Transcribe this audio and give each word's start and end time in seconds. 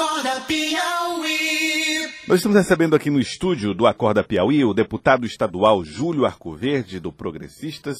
Acorda 0.00 0.40
Piauí. 0.46 2.08
Nós 2.26 2.38
estamos 2.38 2.56
recebendo 2.56 2.96
aqui 2.96 3.10
no 3.10 3.20
estúdio 3.20 3.74
do 3.74 3.86
Acorda 3.86 4.24
Piauí 4.24 4.64
o 4.64 4.72
deputado 4.72 5.26
estadual 5.26 5.84
Júlio 5.84 6.24
Arcoverde, 6.24 6.98
do 6.98 7.12
Progressistas. 7.12 7.98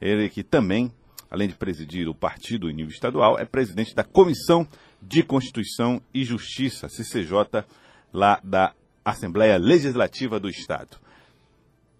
Ele 0.00 0.28
que 0.28 0.42
também, 0.42 0.90
além 1.30 1.46
de 1.46 1.54
presidir 1.54 2.08
o 2.08 2.14
partido 2.16 2.68
em 2.68 2.74
nível 2.74 2.90
estadual, 2.90 3.38
é 3.38 3.44
presidente 3.44 3.94
da 3.94 4.02
Comissão 4.02 4.66
de 5.00 5.22
Constituição 5.22 6.02
e 6.12 6.24
Justiça, 6.24 6.88
CCJ, 6.88 7.64
lá 8.12 8.40
da 8.42 8.74
Assembleia 9.04 9.56
Legislativa 9.56 10.40
do 10.40 10.48
Estado. 10.48 10.98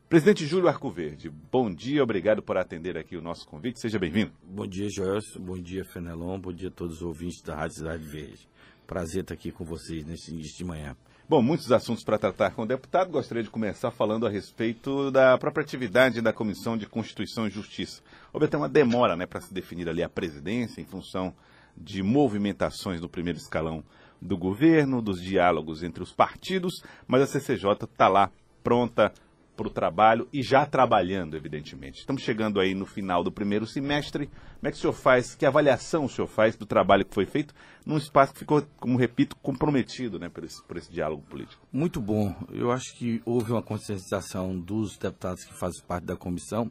Presidente 0.08 0.44
Júlio 0.44 0.66
Arcoverde, 0.66 1.30
bom 1.30 1.72
dia, 1.72 2.02
obrigado 2.02 2.42
por 2.42 2.56
atender 2.56 2.98
aqui 2.98 3.16
o 3.16 3.22
nosso 3.22 3.46
convite, 3.46 3.78
seja 3.78 3.96
bem-vindo. 3.96 4.32
Bom 4.42 4.66
dia, 4.66 4.88
Joelson, 4.90 5.38
bom 5.38 5.56
dia, 5.56 5.84
Fenelon, 5.84 6.36
bom 6.40 6.52
dia 6.52 6.68
a 6.68 6.72
todos 6.72 6.96
os 6.96 7.02
ouvintes 7.02 7.40
da 7.42 7.54
Rádio 7.54 7.76
Cidade 7.76 8.04
Verde. 8.04 8.48
Prazer 8.86 9.22
estar 9.22 9.34
aqui 9.34 9.50
com 9.50 9.64
vocês 9.64 10.06
nesse 10.06 10.30
início 10.30 10.56
de 10.56 10.64
manhã. 10.64 10.96
Bom, 11.28 11.42
muitos 11.42 11.72
assuntos 11.72 12.04
para 12.04 12.18
tratar 12.18 12.52
com 12.52 12.62
o 12.62 12.66
deputado. 12.66 13.10
Gostaria 13.10 13.42
de 13.42 13.50
começar 13.50 13.90
falando 13.90 14.26
a 14.26 14.30
respeito 14.30 15.10
da 15.10 15.36
própria 15.36 15.64
atividade 15.64 16.20
da 16.20 16.32
Comissão 16.32 16.76
de 16.76 16.86
Constituição 16.86 17.48
e 17.48 17.50
Justiça. 17.50 18.00
Houve 18.32 18.46
até 18.46 18.56
uma 18.56 18.68
demora 18.68 19.16
né, 19.16 19.26
para 19.26 19.40
se 19.40 19.52
definir 19.52 19.88
ali 19.88 20.04
a 20.04 20.08
presidência 20.08 20.80
em 20.80 20.84
função 20.84 21.34
de 21.76 22.00
movimentações 22.00 23.00
do 23.00 23.08
primeiro 23.08 23.40
escalão 23.40 23.82
do 24.22 24.38
governo, 24.38 25.02
dos 25.02 25.20
diálogos 25.20 25.82
entre 25.82 26.02
os 26.02 26.12
partidos, 26.12 26.80
mas 27.08 27.22
a 27.22 27.26
CCJ 27.26 27.72
está 27.82 28.06
lá 28.06 28.30
pronta 28.62 29.12
para 29.56 29.66
o 29.66 29.70
trabalho 29.70 30.28
e 30.32 30.42
já 30.42 30.66
trabalhando, 30.66 31.36
evidentemente. 31.36 32.00
Estamos 32.00 32.22
chegando 32.22 32.60
aí 32.60 32.74
no 32.74 32.84
final 32.84 33.24
do 33.24 33.32
primeiro 33.32 33.66
semestre. 33.66 34.26
Como 34.26 34.68
é 34.68 34.70
que 34.70 34.76
o 34.76 34.80
senhor 34.80 34.92
faz, 34.92 35.34
que 35.34 35.46
avaliação 35.46 36.04
o 36.04 36.08
senhor 36.08 36.26
faz 36.26 36.56
do 36.56 36.66
trabalho 36.66 37.04
que 37.04 37.14
foi 37.14 37.26
feito 37.26 37.54
num 37.84 37.96
espaço 37.96 38.32
que 38.32 38.40
ficou, 38.40 38.62
como 38.78 38.98
repito, 38.98 39.34
comprometido 39.36 40.18
né, 40.18 40.28
por, 40.28 40.44
esse, 40.44 40.62
por 40.64 40.76
esse 40.76 40.92
diálogo 40.92 41.22
político? 41.22 41.66
Muito 41.72 42.00
bom. 42.00 42.34
Eu 42.52 42.70
acho 42.70 42.94
que 42.96 43.22
houve 43.24 43.52
uma 43.52 43.62
conscientização 43.62 44.58
dos 44.58 44.96
deputados 44.98 45.44
que 45.44 45.54
fazem 45.54 45.82
parte 45.86 46.04
da 46.04 46.16
comissão 46.16 46.70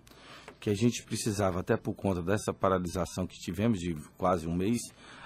que 0.59 0.69
a 0.69 0.73
gente 0.73 1.03
precisava, 1.03 1.59
até 1.59 1.77
por 1.77 1.93
conta 1.93 2.21
dessa 2.21 2.53
paralisação 2.53 3.27
que 3.27 3.38
tivemos 3.39 3.79
de 3.79 3.95
quase 4.17 4.47
um 4.47 4.55
mês, 4.55 4.79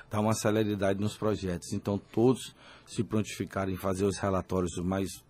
dar 0.09 0.19
uma 0.19 0.33
celeridade 0.33 0.99
nos 0.99 1.15
projetos. 1.15 1.71
Então, 1.71 1.97
todos 1.97 2.53
se 2.85 3.03
prontificaram 3.03 3.71
em 3.71 3.77
fazer 3.77 4.05
os 4.05 4.17
relatórios 4.17 4.77
o 4.77 4.83
mais 4.83 5.23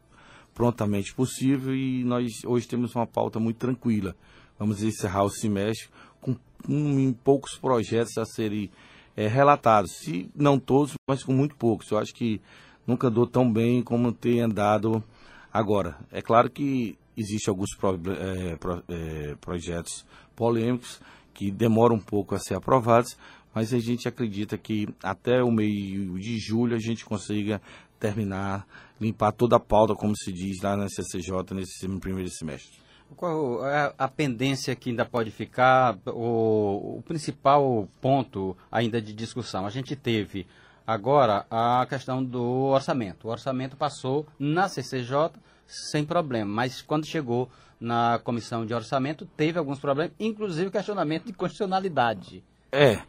prontamente 0.54 1.14
possível 1.14 1.76
e 1.76 2.04
nós 2.04 2.44
hoje 2.46 2.68
temos 2.68 2.96
uma 2.96 3.08
pauta 3.08 3.40
muito 3.40 3.58
tranquila. 3.58 4.16
Vamos 4.58 4.84
encerrar 4.84 5.24
o 5.24 5.30
semestre 5.30 5.90
com 6.20 6.36
um, 6.68 7.14
poucos 7.14 7.58
projetos 7.58 8.18
a 8.18 8.26
serem 8.26 8.70
é, 9.16 9.28
relatados, 9.28 9.92
se 10.00 10.30
não 10.36 10.60
todos, 10.60 10.94
mas 11.08 11.24
com 11.24 11.34
muito 11.34 11.56
poucos. 11.56 11.90
Eu 11.92 11.98
acho 11.98 12.14
que 12.14 12.42
nunca 12.86 13.08
andou 13.08 13.26
tão 13.26 13.52
bem 13.52 13.82
como 13.82 14.12
tem 14.12 14.42
andado 14.42 15.04
agora. 15.52 15.98
É 16.12 16.22
claro 16.22 16.50
que 16.50 16.98
existem 17.16 17.52
alguns 17.52 17.76
pro, 17.76 18.00
é, 18.12 18.56
pro, 18.56 18.84
é, 18.88 19.36
projetos 19.40 20.06
polêmicos 20.36 21.02
que 21.34 21.52
demoram 21.52 21.96
um 21.96 22.02
pouco 22.02 22.36
a 22.36 22.40
ser 22.40 22.56
aprovados, 22.56 23.18
mas 23.54 23.74
a 23.74 23.80
gente 23.80 24.08
acredita 24.08 24.58
que 24.58 24.88
até 25.04 25.44
o 25.44 25.52
meio 25.52 26.20
de 26.20 26.38
julho 26.38 26.76
a 26.76 26.80
gente 26.80 27.06
consiga 27.06 27.62
terminar, 28.00 28.66
limpar 29.00 29.32
toda 29.32 29.58
a 29.58 29.60
pauta, 29.60 29.94
como 29.94 30.16
se 30.16 30.32
diz 30.32 30.62
lá 30.62 30.76
na 30.76 30.88
CCJ 30.88 31.54
nesse 31.54 31.88
primeiro 32.00 32.30
semestre. 32.30 32.80
Qual 33.16 33.66
é 33.66 33.94
a 33.98 34.08
pendência 34.08 34.76
que 34.76 34.92
ainda 34.92 35.04
pode 35.04 35.32
ficar, 35.32 35.98
o, 36.06 36.98
o 36.98 37.04
principal 37.06 37.88
ponto 38.00 38.56
ainda 38.72 39.02
de 39.02 39.14
discussão? 39.14 39.66
A 39.66 39.70
gente 39.70 39.96
teve 39.96 40.46
agora 40.86 41.46
a 41.50 41.86
questão 41.90 42.24
do 42.24 42.44
orçamento. 42.44 43.28
O 43.28 43.32
orçamento 43.32 43.76
passou 43.76 44.28
na 44.38 44.68
CCJ 44.68 45.32
sem 45.68 46.06
problema, 46.06 46.52
mas 46.52 46.82
quando 46.82 47.06
chegou 47.06 47.50
na 47.80 48.20
comissão 48.24 48.66
de 48.66 48.74
orçamento 48.74 49.26
teve 49.38 49.58
alguns 49.58 49.80
problemas, 49.80 50.14
inclusive 50.20 50.70
questionamento 50.70 51.26
de 51.26 51.34
constitucionalidade. 51.34 52.44
É, 52.72 53.02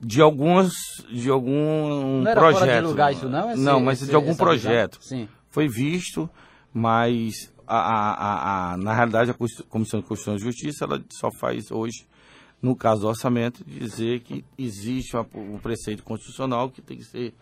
de 0.00 0.20
alguns 0.20 0.72
de 1.10 1.28
algum 1.28 2.22
não 2.22 2.30
era 2.30 2.40
projeto. 2.40 2.60
Fora 2.60 2.80
de 2.80 2.86
lugar 2.86 3.12
isso 3.12 3.28
não? 3.28 3.50
Esse, 3.50 3.60
não, 3.60 3.80
mas 3.80 4.00
esse, 4.00 4.10
de 4.10 4.16
algum 4.16 4.34
projeto. 4.34 4.98
Sim. 5.02 5.28
Foi 5.50 5.68
visto, 5.68 6.28
mas 6.72 7.52
a, 7.66 7.76
a, 7.76 8.72
a, 8.72 8.76
na 8.76 8.94
realidade 8.94 9.30
a 9.30 9.34
Comissão 9.34 10.00
de 10.00 10.06
Constituição 10.06 10.36
e 10.36 10.38
Justiça 10.38 10.84
ela 10.84 11.02
só 11.10 11.30
faz 11.30 11.70
hoje, 11.70 12.06
no 12.62 12.76
caso 12.76 13.02
do 13.02 13.08
orçamento, 13.08 13.64
dizer 13.64 14.20
que 14.20 14.44
existe 14.56 15.16
um 15.34 15.58
preceito 15.58 16.02
constitucional 16.02 16.70
que 16.70 16.80
tem 16.80 16.96
que 16.96 17.04
ser 17.04 17.34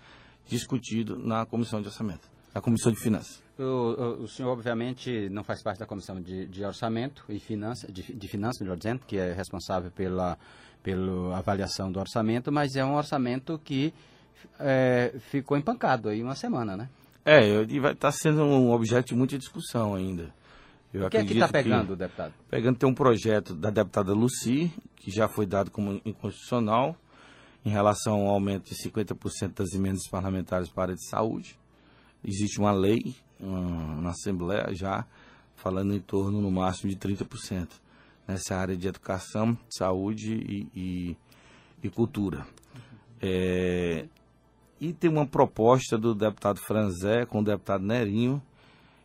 discutido 0.46 1.18
na 1.18 1.44
Comissão 1.44 1.80
de 1.80 1.88
Orçamento, 1.88 2.28
na 2.54 2.60
Comissão 2.60 2.92
de 2.92 2.98
Finanças. 3.00 3.42
O, 3.58 3.62
o, 3.62 4.22
o, 4.24 4.28
senhor, 4.28 4.50
obviamente, 4.50 5.28
não 5.30 5.42
faz 5.42 5.62
parte 5.62 5.78
da 5.78 5.86
comissão 5.86 6.20
de, 6.20 6.46
de 6.46 6.62
orçamento 6.62 7.24
e 7.28 7.38
finanças, 7.38 7.90
de, 7.90 8.02
de 8.02 8.28
finanças, 8.28 8.60
melhor 8.60 8.76
dizendo, 8.76 9.00
que 9.06 9.16
é 9.16 9.32
responsável 9.32 9.90
pela, 9.90 10.38
pela 10.86 11.36
avaliação 11.36 11.90
do 11.90 11.98
orçamento, 11.98 12.52
mas 12.52 12.76
é 12.76 12.84
um 12.84 12.94
orçamento 12.94 13.60
que 13.64 13.92
é, 14.60 15.12
ficou 15.18 15.58
empancado 15.58 16.08
aí 16.08 16.22
uma 16.22 16.36
semana, 16.36 16.76
né? 16.76 16.88
É, 17.24 17.44
e 17.44 17.80
vai 17.80 17.92
estar 17.92 18.12
tá 18.12 18.12
sendo 18.12 18.44
um 18.44 18.70
objeto 18.70 19.08
de 19.08 19.16
muita 19.16 19.36
discussão 19.36 19.96
ainda. 19.96 20.32
Eu 20.94 21.04
o 21.04 21.10
que 21.10 21.16
é 21.16 21.24
que 21.24 21.32
está 21.32 21.48
pegando, 21.48 21.88
que, 21.88 21.96
deputado? 21.96 22.32
Pegando 22.48 22.78
tem 22.78 22.88
um 22.88 22.94
projeto 22.94 23.52
da 23.52 23.68
deputada 23.68 24.12
Luci, 24.12 24.72
que 24.94 25.10
já 25.10 25.26
foi 25.26 25.44
dado 25.44 25.72
como 25.72 26.00
inconstitucional, 26.04 26.94
em 27.64 27.70
relação 27.70 28.20
ao 28.20 28.28
aumento 28.28 28.70
de 28.70 28.76
50% 28.76 29.54
das 29.56 29.74
emendas 29.74 30.08
parlamentares 30.08 30.68
para 30.68 30.82
a 30.82 30.84
área 30.84 30.94
de 30.94 31.04
saúde. 31.08 31.58
Existe 32.24 32.60
uma 32.60 32.70
lei 32.70 33.16
na 33.40 34.10
Assembleia 34.10 34.72
já 34.72 35.04
falando 35.56 35.92
em 35.92 36.00
torno 36.00 36.40
no 36.40 36.50
máximo 36.52 36.88
de 36.88 36.96
30% 36.96 37.70
nessa 38.26 38.56
área 38.56 38.76
de 38.76 38.88
educação, 38.88 39.56
saúde 39.68 40.34
e, 40.34 40.68
e, 40.74 41.16
e 41.82 41.90
cultura. 41.90 42.46
É, 43.20 44.06
e 44.80 44.92
tem 44.92 45.10
uma 45.10 45.26
proposta 45.26 45.96
do 45.96 46.14
deputado 46.14 46.60
Franzé 46.60 47.24
com 47.24 47.40
o 47.40 47.44
deputado 47.44 47.84
Nerinho, 47.84 48.42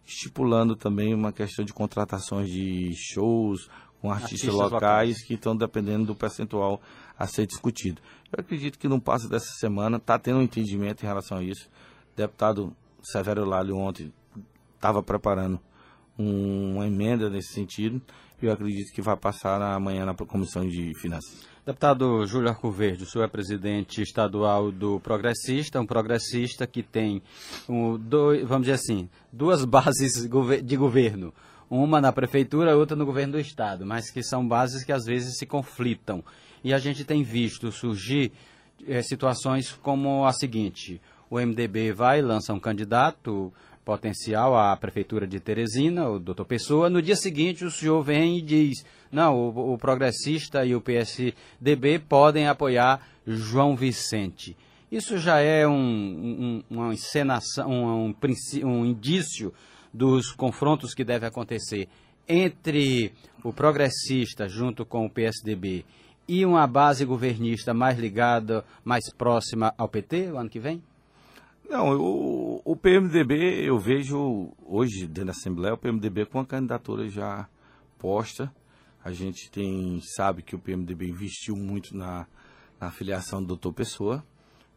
estipulando 0.05 0.75
também 0.75 1.13
uma 1.13 1.31
questão 1.31 1.63
de 1.63 1.73
contratações 1.73 2.49
de 2.49 2.93
shows 2.95 3.69
com 4.01 4.11
artistas, 4.11 4.49
artistas 4.49 4.53
locais, 4.53 4.71
locais, 4.73 5.23
que 5.23 5.35
estão 5.35 5.55
dependendo 5.55 6.05
do 6.05 6.15
percentual 6.15 6.81
a 7.17 7.27
ser 7.27 7.45
discutido. 7.45 8.01
Eu 8.31 8.39
acredito 8.39 8.79
que 8.79 8.87
no 8.87 8.99
passo 8.99 9.29
dessa 9.29 9.53
semana 9.59 9.97
está 9.97 10.17
tendo 10.17 10.39
um 10.39 10.41
entendimento 10.41 11.03
em 11.03 11.07
relação 11.07 11.37
a 11.37 11.43
isso. 11.43 11.69
O 12.13 12.17
deputado 12.17 12.75
Severo 13.03 13.45
Lalho 13.45 13.77
ontem 13.77 14.11
estava 14.75 15.03
preparando 15.03 15.59
um, 16.17 16.75
uma 16.75 16.87
emenda 16.87 17.29
nesse 17.29 17.53
sentido 17.53 18.01
eu 18.47 18.51
acredito 18.51 18.93
que 18.93 19.01
vai 19.01 19.15
passar 19.15 19.61
amanhã 19.61 20.05
na 20.05 20.13
Comissão 20.13 20.67
de 20.67 20.93
Finanças. 20.99 21.45
Deputado 21.65 22.25
Júlio 22.25 22.49
Arcoverde, 22.49 23.03
o 23.03 23.05
senhor 23.05 23.23
é 23.23 23.27
presidente 23.27 24.01
estadual 24.01 24.71
do 24.71 24.99
Progressista, 24.99 25.79
um 25.79 25.85
progressista 25.85 26.65
que 26.65 26.81
tem, 26.81 27.21
um, 27.69 27.99
dois, 27.99 28.47
vamos 28.47 28.65
dizer 28.65 28.75
assim, 28.75 29.07
duas 29.31 29.63
bases 29.65 30.27
de 30.63 30.75
governo. 30.75 31.31
Uma 31.69 32.01
na 32.01 32.11
prefeitura, 32.11 32.75
outra 32.75 32.97
no 32.97 33.05
governo 33.05 33.33
do 33.33 33.39
estado, 33.39 33.85
mas 33.85 34.09
que 34.09 34.23
são 34.23 34.45
bases 34.45 34.83
que 34.83 34.91
às 34.91 35.05
vezes 35.05 35.37
se 35.37 35.45
conflitam. 35.45 36.23
E 36.63 36.73
a 36.73 36.79
gente 36.79 37.05
tem 37.05 37.23
visto 37.23 37.71
surgir 37.71 38.31
é, 38.87 39.01
situações 39.01 39.71
como 39.71 40.25
a 40.25 40.33
seguinte: 40.33 40.99
o 41.29 41.39
MDB 41.39 41.93
vai, 41.93 42.21
lança 42.21 42.53
um 42.53 42.59
candidato, 42.59 43.53
potencial 43.83 44.55
à 44.55 44.75
Prefeitura 44.75 45.27
de 45.27 45.39
Teresina, 45.39 46.09
o 46.09 46.19
doutor 46.19 46.45
Pessoa. 46.45 46.89
No 46.89 47.01
dia 47.01 47.15
seguinte, 47.15 47.65
o 47.65 47.71
senhor 47.71 48.01
vem 48.03 48.37
e 48.37 48.41
diz: 48.41 48.85
não, 49.11 49.35
o, 49.35 49.73
o 49.73 49.77
progressista 49.77 50.65
e 50.65 50.75
o 50.75 50.81
PSDB 50.81 51.99
podem 51.99 52.47
apoiar 52.47 53.05
João 53.25 53.75
Vicente. 53.75 54.55
Isso 54.91 55.17
já 55.17 55.39
é 55.39 55.65
um, 55.67 55.73
um, 55.73 56.63
uma 56.69 56.93
encenação, 56.93 57.69
um, 57.69 58.15
um, 58.63 58.85
indício 58.85 59.53
dos 59.93 60.31
confrontos 60.31 60.93
que 60.93 61.03
devem 61.03 61.29
acontecer 61.29 61.87
entre 62.27 63.13
o 63.43 63.53
progressista 63.53 64.47
junto 64.47 64.85
com 64.85 65.05
o 65.05 65.09
PSDB 65.09 65.85
e 66.27 66.45
uma 66.45 66.67
base 66.67 67.05
governista 67.05 67.73
mais 67.73 67.97
ligada, 67.97 68.63
mais 68.83 69.09
próxima 69.13 69.73
ao 69.77 69.87
PT 69.87 70.31
o 70.31 70.37
ano 70.37 70.49
que 70.49 70.59
vem? 70.59 70.81
Não, 71.71 71.97
o, 71.97 72.61
o 72.65 72.75
PMDB, 72.75 73.63
eu 73.65 73.79
vejo 73.79 74.51
hoje 74.61 75.07
dentro 75.07 75.27
da 75.27 75.31
Assembleia, 75.31 75.73
o 75.73 75.77
PMDB 75.77 76.25
com 76.25 76.37
a 76.37 76.45
candidatura 76.45 77.07
já 77.07 77.47
posta. 77.97 78.53
A 79.01 79.13
gente 79.13 79.49
tem, 79.49 80.01
sabe 80.01 80.41
que 80.41 80.53
o 80.53 80.59
PMDB 80.59 81.07
investiu 81.07 81.55
muito 81.55 81.95
na, 81.95 82.27
na 82.77 82.91
filiação 82.91 83.39
do 83.39 83.47
doutor 83.47 83.71
Pessoa, 83.71 84.21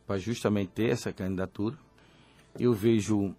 para 0.07 0.19
justamente 0.19 0.71
ter 0.71 0.91
essa 0.91 1.13
candidatura. 1.13 1.77
Eu 2.61 2.73
vejo 2.73 3.35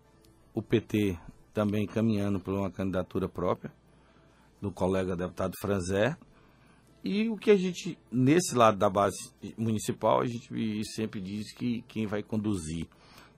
o 0.53 0.61
PT 0.61 1.17
também 1.53 1.87
caminhando 1.87 2.41
por 2.41 2.53
uma 2.53 2.69
candidatura 2.69 3.29
própria, 3.29 3.71
do 4.61 4.69
colega 4.69 5.15
deputado 5.15 5.53
Franzé. 5.61 6.17
E 7.01 7.29
o 7.29 7.37
que 7.37 7.51
a 7.51 7.55
gente, 7.55 7.97
nesse 8.11 8.53
lado 8.53 8.77
da 8.77 8.89
base 8.89 9.31
municipal, 9.57 10.19
a 10.19 10.25
gente 10.25 10.83
sempre 10.93 11.21
diz 11.21 11.53
que 11.53 11.85
quem 11.87 12.05
vai 12.05 12.21
conduzir 12.21 12.85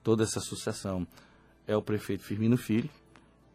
toda 0.02 0.24
essa 0.24 0.40
sucessão 0.40 1.06
é 1.66 1.76
o 1.76 1.82
prefeito 1.82 2.24
Firmino 2.24 2.56
Filho. 2.56 2.88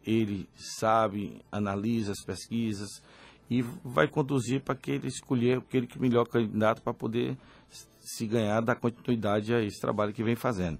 Ele 0.06 0.48
sabe, 0.54 1.40
analisa 1.50 2.12
as 2.12 2.22
pesquisas 2.24 3.02
e 3.50 3.62
vai 3.84 4.06
conduzir 4.08 4.60
para 4.60 4.74
que 4.74 4.92
ele 4.92 5.08
escolher 5.08 5.58
aquele 5.58 5.86
que 5.86 5.98
melhor 5.98 6.26
candidato 6.26 6.82
para 6.82 6.92
poder 6.92 7.36
se 7.98 8.26
ganhar 8.26 8.60
da 8.60 8.74
continuidade 8.74 9.54
a 9.54 9.62
esse 9.62 9.80
trabalho 9.80 10.12
que 10.12 10.22
vem 10.22 10.36
fazendo. 10.36 10.78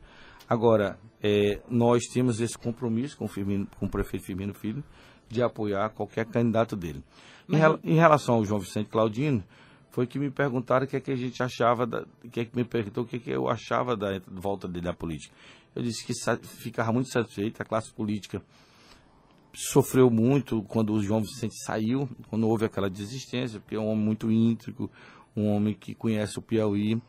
Agora, 0.49 0.99
é, 1.23 1.61
nós 1.71 2.05
temos 2.13 2.41
esse 2.41 2.57
compromisso 2.57 3.17
com 3.17 3.25
o, 3.25 3.29
Firmino, 3.29 3.67
com 3.79 3.87
o 3.87 3.89
prefeito 3.89 4.27
Firmino 4.27 4.53
Filho 4.53 4.85
de 5.29 5.43
apoiar 5.43 5.89
qualquer 5.91 6.27
candidato 6.27 6.77
dele. 6.77 7.03
Em, 7.49 7.93
em 7.93 7.97
relação 7.97 8.37
ao 8.37 8.45
João 8.45 8.61
Vicente 8.61 8.91
Claudino, 8.91 9.43
foi 9.95 10.09
que 10.09 10.19
me 10.19 10.29
perguntaram 10.29 10.87
o 10.87 10.89
que 10.89 10.97
é 10.97 11.01
que 11.01 11.13
a 11.13 11.17
gente 11.17 11.41
achava, 11.41 11.87
da, 11.87 12.05
que 12.33 12.41
é 12.41 12.45
que 12.45 12.57
me 12.57 12.65
perguntou 12.65 13.05
o 13.05 13.07
que 13.07 13.15
é 13.15 13.19
que 13.21 13.31
eu 13.31 13.49
achava 13.49 13.97
da 13.97 14.21
volta 14.27 14.67
dele 14.67 14.89
à 14.89 14.93
política. 14.93 15.33
Eu 15.73 15.85
disse 15.85 16.05
que 16.05 16.13
ficava 16.43 16.93
muito 16.93 17.11
satisfeito, 17.11 17.63
a 17.63 17.65
classe 17.65 17.93
política 17.93 18.43
sofreu 19.55 20.11
muito 20.11 20.65
quando 20.65 20.95
o 20.95 21.01
João 21.01 21.21
Vicente 21.21 21.55
saiu, 21.65 22.09
quando 22.29 22.49
houve 22.49 22.65
aquela 22.65 22.91
desistência, 22.91 23.61
porque 23.61 23.77
é 23.77 23.79
um 23.79 23.87
homem 23.87 24.05
muito 24.05 24.33
íntegro, 24.33 24.91
um 25.37 25.47
homem 25.47 25.75
que 25.75 25.95
conhece 25.95 26.41
o 26.41 26.43
Piauí 26.43 27.01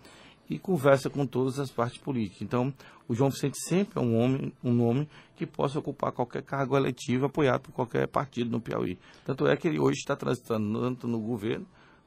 e 0.48 0.60
conversa 0.60 1.10
com 1.10 1.26
todas 1.26 1.58
as 1.58 1.72
partes 1.72 1.98
políticas. 1.98 2.44
Então, 2.44 2.72
o 3.08 3.16
João 3.16 3.32
Vicente 3.32 3.58
sempre 3.68 3.98
é 3.98 4.02
um 4.02 4.16
homem, 4.16 4.54
um 4.64 4.72
nome 4.72 5.10
que 5.36 5.48
possa 5.48 5.80
ocupar 5.80 6.12
qualquer 6.12 6.44
cargo 6.44 6.78
eletivo 6.78 7.26
apoiado 7.26 7.62
por 7.62 7.72
qualquer 7.72 8.08
partido 8.08 8.52
no 8.52 8.62
Piauí. 8.62 9.00
Tanto 9.26 9.48
é 9.48 9.58
que 9.58 9.68
ele 9.68 9.80
hoje 9.80 9.98
está 9.98 10.16
transitando 10.16 10.80
tanto 10.80 11.08
no 11.08 11.20
governo 11.20 11.66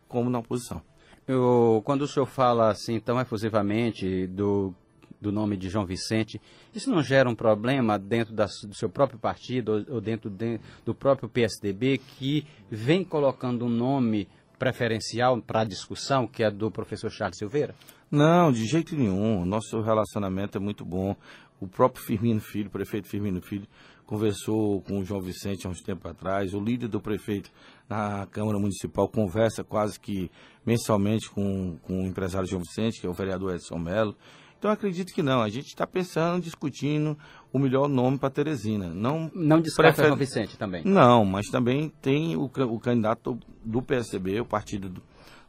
como 0.09 0.31
na 0.31 0.39
oposição. 0.39 0.81
Eu, 1.27 1.83
quando 1.85 2.03
o 2.03 2.09
senhor 2.09 2.27
fala 2.27 2.71
assim 2.71 2.99
tão 2.99 3.21
efusivamente 3.21 4.27
do, 4.29 4.75
do 5.21 5.31
nome 5.31 5.57
de 5.57 5.69
João 5.69 5.85
Vicente, 5.85 6.41
isso 6.75 6.91
não 6.91 7.03
gera 7.03 7.29
um 7.29 7.35
problema 7.35 7.99
dentro 7.99 8.35
da 8.35 8.47
do 8.47 8.75
seu 8.75 8.89
próprio 8.89 9.19
partido 9.19 9.85
ou, 9.89 9.97
ou 9.97 10.01
dentro 10.01 10.31
de- 10.31 10.59
do 10.87 10.95
próprio 10.95 11.29
PSDB 11.29 11.99
que 11.99 12.47
vem 12.71 13.05
colocando 13.05 13.67
um 13.67 13.69
nome 13.69 14.27
preferencial 14.59 15.41
para 15.41 15.61
a 15.61 15.65
discussão, 15.65 16.27
que 16.27 16.43
é 16.43 16.51
do 16.51 16.71
professor 16.71 17.11
Charles 17.11 17.37
Silveira? 17.39 17.75
Não, 18.11 18.51
de 18.51 18.65
jeito 18.67 18.97
nenhum. 18.97 19.43
O 19.43 19.45
nosso 19.45 19.81
relacionamento 19.81 20.59
é 20.59 20.61
muito 20.61 20.85
bom. 20.85 21.15
O 21.61 21.67
próprio 21.69 22.03
Firmino 22.05 22.41
Filho, 22.41 22.69
o 22.69 22.71
prefeito 22.71 23.07
Firmino 23.09 23.41
Filho, 23.41 23.67
conversou 24.09 24.81
com 24.81 25.01
o 25.01 25.05
João 25.05 25.21
Vicente 25.21 25.67
há 25.67 25.71
uns 25.71 25.83
tempos 25.83 26.11
atrás. 26.11 26.55
O 26.55 26.61
líder 26.61 26.89
do 26.89 26.99
prefeito 26.99 27.51
na 27.87 28.27
Câmara 28.31 28.59
Municipal 28.59 29.07
conversa 29.07 29.63
quase 29.63 30.01
que 30.01 30.31
mensalmente 30.65 31.31
com, 31.31 31.77
com 31.83 32.05
o 32.05 32.07
empresário 32.07 32.49
João 32.49 32.63
Vicente, 32.63 33.01
que 33.03 33.07
é 33.07 33.11
o 33.11 33.13
vereador 33.13 33.55
Edson 33.55 33.79
Mello. 33.79 34.17
Então, 34.59 34.71
acredito 34.71 35.13
que 35.13 35.23
não. 35.23 35.43
A 35.43 35.51
gente 35.51 35.67
está 35.67 35.87
pensando, 35.87 36.43
discutindo 36.43 37.19
o 37.53 37.59
melhor 37.59 37.87
nome 37.87 38.19
para 38.19 38.31
Teresina. 38.31 38.89
Não 38.89 39.31
Não 39.35 39.61
descarta 39.61 40.03
João 40.03 40.17
Vicente 40.17 40.57
também. 40.57 40.83
não, 40.87 41.27
mas 41.27 41.49
também 41.49 41.93
tem 42.01 42.35
o, 42.35 42.45
o 42.45 42.81
candidato 42.81 43.39
do 43.63 43.83
PSDB, 43.83 44.41
o 44.41 44.47
partido 44.47 44.89
do, 44.89 45.03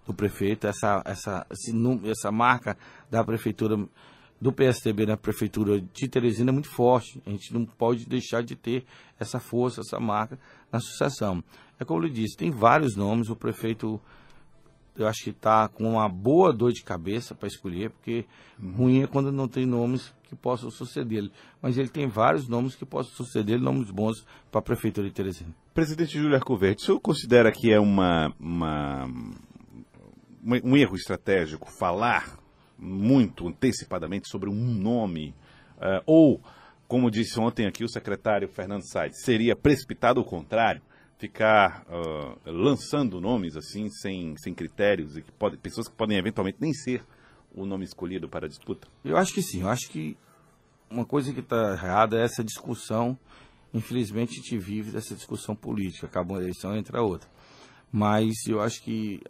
do 0.05 0.13
prefeito, 0.13 0.67
essa, 0.67 1.01
essa, 1.05 1.47
esse 1.49 1.73
essa 2.09 2.29
marca 2.29 2.77
da 3.09 3.23
prefeitura, 3.23 3.77
do 4.39 4.51
PSDB 4.51 5.05
na 5.05 5.17
prefeitura 5.17 5.81
de 5.81 6.07
Teresina 6.07 6.51
é 6.51 6.53
muito 6.53 6.69
forte. 6.69 7.21
A 7.25 7.29
gente 7.29 7.53
não 7.53 7.65
pode 7.65 8.05
deixar 8.05 8.41
de 8.41 8.55
ter 8.55 8.85
essa 9.19 9.39
força, 9.39 9.81
essa 9.81 9.99
marca 9.99 10.39
na 10.71 10.79
sucessão. 10.79 11.43
É 11.79 11.85
como 11.85 11.99
eu 12.01 12.07
lhe 12.07 12.13
disse, 12.13 12.37
tem 12.37 12.51
vários 12.51 12.95
nomes, 12.95 13.29
o 13.29 13.35
prefeito 13.35 13.99
eu 14.95 15.07
acho 15.07 15.23
que 15.23 15.29
está 15.29 15.67
com 15.69 15.91
uma 15.91 16.09
boa 16.09 16.51
dor 16.51 16.73
de 16.73 16.83
cabeça 16.83 17.33
para 17.33 17.47
escolher, 17.47 17.89
porque 17.89 18.25
ruim 18.61 19.01
é 19.03 19.07
quando 19.07 19.31
não 19.31 19.47
tem 19.47 19.65
nomes 19.65 20.13
que 20.23 20.35
possam 20.35 20.69
suceder 20.69 21.19
ele. 21.19 21.31
Mas 21.61 21.77
ele 21.77 21.87
tem 21.87 22.07
vários 22.07 22.49
nomes 22.49 22.75
que 22.75 22.85
possam 22.85 23.13
suceder 23.13 23.55
ele, 23.55 23.63
nomes 23.63 23.89
bons 23.91 24.25
para 24.51 24.59
a 24.59 24.61
Prefeitura 24.61 25.07
de 25.07 25.13
Teresina. 25.13 25.55
Presidente 25.73 26.19
Júlio 26.19 26.35
Arcoverde, 26.35 26.81
o 26.81 26.85
senhor 26.85 26.99
considera 26.99 27.49
que 27.51 27.71
é 27.71 27.79
uma- 27.79 28.33
uma- 28.37 29.07
um 30.43 30.75
erro 30.75 30.95
estratégico 30.95 31.71
falar 31.71 32.37
muito 32.79 33.47
antecipadamente 33.47 34.29
sobre 34.29 34.49
um 34.49 34.55
nome? 34.55 35.35
eh, 35.81 36.03
ou, 36.05 36.41
como 36.87 37.09
disse 37.09 37.39
ontem 37.39 37.65
aqui 37.65 37.83
o 37.83 37.89
secretário 37.89 38.47
Fernando 38.47 38.83
Said, 38.83 39.13
seria 39.15 39.55
precipitado 39.55 40.19
o 40.19 40.25
contrário? 40.25 40.81
Ficar 41.17 41.85
ah, 41.89 42.35
lançando 42.45 43.19
nomes 43.19 43.57
assim, 43.57 43.89
sem, 43.89 44.35
sem 44.37 44.53
critérios, 44.53 45.17
e 45.17 45.21
que 45.21 45.31
pode, 45.33 45.57
pessoas 45.57 45.87
que 45.89 45.95
podem 45.95 46.17
eventualmente 46.17 46.57
nem 46.61 46.73
ser 46.73 47.03
o 47.53 47.65
nome 47.65 47.83
escolhido 47.83 48.29
para 48.29 48.45
a 48.45 48.49
disputa? 48.49 48.87
Eu 49.03 49.17
acho 49.17 49.33
que 49.33 49.41
sim, 49.41 49.61
eu 49.61 49.69
acho 49.69 49.89
que 49.89 50.15
uma 50.89 51.05
coisa 51.05 51.33
que 51.33 51.41
está 51.41 51.73
errada 51.73 52.17
é 52.17 52.23
essa 52.23 52.43
discussão. 52.43 53.17
Infelizmente, 53.73 54.31
a 54.31 54.35
gente 54.35 54.57
vive 54.57 54.91
dessa 54.91 55.13
discussão 55.13 55.55
política, 55.55 56.07
acaba 56.07 56.33
uma 56.33 56.41
eleição 56.41 56.75
entre 56.75 56.97
a 56.97 57.01
outra. 57.01 57.29
Mas 57.91 58.33
eu 58.47 58.61
acho 58.61 58.81
que, 58.81 59.21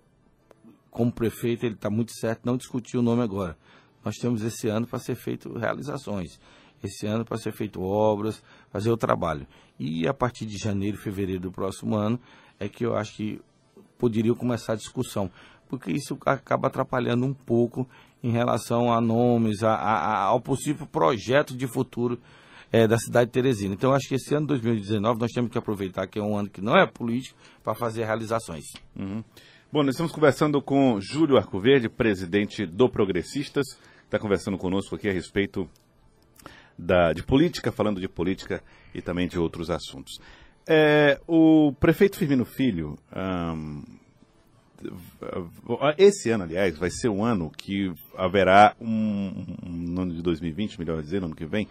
como 0.90 1.12
prefeito, 1.12 1.66
ele 1.66 1.76
está 1.76 1.90
muito 1.90 2.12
certo 2.14 2.42
não 2.46 2.58
discutir 2.58 2.98
o 2.98 3.02
nome 3.02 3.22
agora. 3.22 3.58
Nós 4.04 4.16
temos 4.16 4.42
esse 4.42 4.68
ano 4.68 4.88
para 4.88 5.00
ser 5.00 5.16
feito 5.16 5.52
realizações, 5.58 6.40
esse 6.84 7.06
ano 7.06 7.26
para 7.26 7.38
ser 7.38 7.52
feito 7.52 7.82
obras, 7.82 8.42
fazer 8.72 8.90
o 8.90 8.98
trabalho. 8.98 9.46
E 9.78 10.08
a 10.08 10.14
partir 10.14 10.46
de 10.46 10.58
janeiro, 10.58 10.98
fevereiro 10.98 11.42
do 11.42 11.52
próximo 11.52 11.96
ano, 11.96 12.20
é 12.60 12.68
que 12.70 12.86
eu 12.86 12.96
acho 12.96 13.16
que 13.16 13.42
poderia 13.98 14.34
começar 14.34 14.74
a 14.74 14.78
discussão, 14.78 15.30
porque 15.68 15.92
isso 15.92 16.18
acaba 16.26 16.68
atrapalhando 16.68 17.26
um 17.26 17.34
pouco 17.34 17.88
em 18.24 18.32
relação 18.32 18.92
a 18.92 19.00
nomes, 19.02 19.64
a, 19.64 19.74
a- 19.74 20.22
ao 20.24 20.40
possível 20.42 20.88
projeto 20.88 21.56
de 21.56 21.68
futuro 21.68 22.20
eh, 22.72 22.88
da 22.88 22.98
cidade 22.98 23.28
de 23.28 23.34
Teresina. 23.34 23.74
Então, 23.74 23.94
acho 23.94 24.08
que 24.08 24.16
esse 24.16 24.34
ano 24.34 24.48
2019 24.48 25.20
nós 25.20 25.32
temos 25.32 25.52
que 25.52 25.58
aproveitar 25.58 26.08
que 26.08 26.20
é 26.20 26.22
um 26.24 26.38
ano 26.38 26.50
que 26.50 26.62
não 26.62 26.76
é 26.78 26.86
político 26.86 27.38
para 27.64 27.74
fazer 27.76 28.06
realizações. 28.06 28.64
Bom, 29.72 29.84
nós 29.84 29.94
estamos 29.94 30.12
conversando 30.12 30.62
com 30.62 31.00
Júlio 31.00 31.38
Arcoverde, 31.38 31.88
presidente 31.88 32.66
do 32.66 32.90
Progressistas, 32.90 33.78
está 34.04 34.18
conversando 34.18 34.58
conosco 34.58 34.96
aqui 34.96 35.08
a 35.08 35.14
respeito 35.14 35.70
da, 36.78 37.14
de 37.14 37.22
política, 37.22 37.72
falando 37.72 38.02
de 38.02 38.08
política 38.08 38.64
e 38.96 39.02
também 39.02 39.28
de 39.28 39.38
outros 39.38 39.70
assuntos. 39.70 40.20
É, 40.68 41.20
o 41.28 41.72
prefeito 41.80 42.18
Firmino 42.18 42.46
Filho, 42.46 42.98
ahn, 43.12 43.84
esse 45.98 46.32
ano, 46.32 46.46
aliás, 46.46 46.76
vai 46.78 46.90
ser 46.90 47.10
um 47.10 47.24
ano 47.24 47.52
que 47.52 47.94
haverá, 48.18 48.76
um, 48.82 49.46
um- 49.64 49.70
no 49.70 50.02
ano 50.02 50.14
de 50.16 50.22
2020, 50.24 50.80
melhor 50.80 51.02
dizer, 51.02 51.20
no 51.20 51.28
ano 51.28 51.36
que 51.36 51.46
vem, 51.46 51.68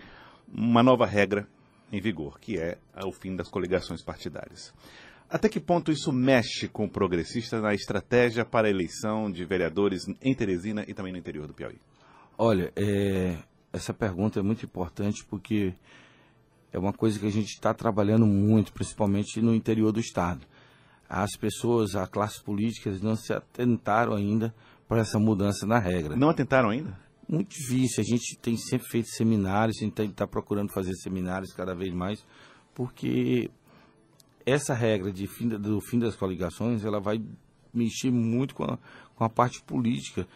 uma 0.53 0.83
nova 0.85 1.05
regra 1.05 1.49
em 1.91 2.01
vigor, 2.01 2.39
que 2.39 2.59
é 2.59 2.79
o 3.05 3.13
fim 3.13 3.35
das 3.35 3.49
coligações 3.49 4.03
partidárias. 4.03 4.73
Até 5.31 5.49
que 5.49 5.61
ponto 5.61 5.93
isso 5.93 6.11
mexe 6.11 6.69
com 6.69 6.87
o 6.87 6.91
progressista 6.91 7.61
na 7.61 7.75
estratégia 7.75 8.45
para 8.45 8.67
a 8.67 8.71
eleição 8.71 9.31
de 9.31 9.45
vereadores 9.45 10.07
em 10.23 10.35
Teresina 10.35 10.85
e 10.89 10.95
também 10.95 11.13
no 11.13 11.19
interior 11.19 11.47
do 11.47 11.53
Piauí? 11.53 11.79
Olha, 12.37 12.73
é, 12.75 13.37
essa 13.73 13.93
pergunta 13.93 14.41
é 14.41 14.43
muito 14.43 14.65
importante 14.65 15.25
porque 15.27 15.75
é 16.73 16.79
uma 16.79 16.93
coisa 16.93 17.19
que 17.19 17.27
a 17.27 17.31
gente 17.31 17.49
está 17.49 17.75
trabalhando 17.75 18.25
muito, 18.27 18.73
principalmente 18.73 19.41
no 19.43 19.55
interior 19.55 19.93
do 19.93 20.01
Estado. 20.01 20.47
As 21.09 21.37
pessoas, 21.37 21.95
a 21.95 22.07
classe 22.07 22.43
política, 22.43 22.91
não 23.03 23.17
se 23.17 23.33
atentaram 23.33 24.15
ainda 24.15 24.55
para 24.87 25.01
essa 25.01 25.19
mudança 25.19 25.67
na 25.67 25.79
regra. 25.79 26.17
Não 26.17 26.31
atentaram 26.31 26.71
ainda? 26.71 26.99
Muito 27.29 27.51
difícil. 27.51 28.03
A 28.03 28.05
gente 28.05 28.39
tem 28.39 28.57
sempre 28.57 28.89
feito 28.89 29.09
seminários, 29.09 29.77
a 29.79 29.85
gente 29.85 30.01
está 30.01 30.27
procurando 30.27 30.73
fazer 30.73 30.95
seminários 30.95 31.53
cada 31.53 31.75
vez 31.75 31.93
mais, 31.93 32.25
porque 32.75 33.51
essa 34.49 34.75
regra 34.75 35.13
de 35.13 35.27
fim, 35.27 35.49
do 35.49 35.81
fim 35.81 35.99
das 35.99 36.17
coligações, 36.17 36.85
ela 36.85 37.01
vai 37.01 37.21
mexer 37.73 38.11
muito 38.11 38.55
com 38.55 38.65
a, 38.65 38.79
com 39.15 39.25
a 39.25 39.29
parte 39.29 39.63
política 39.63 40.27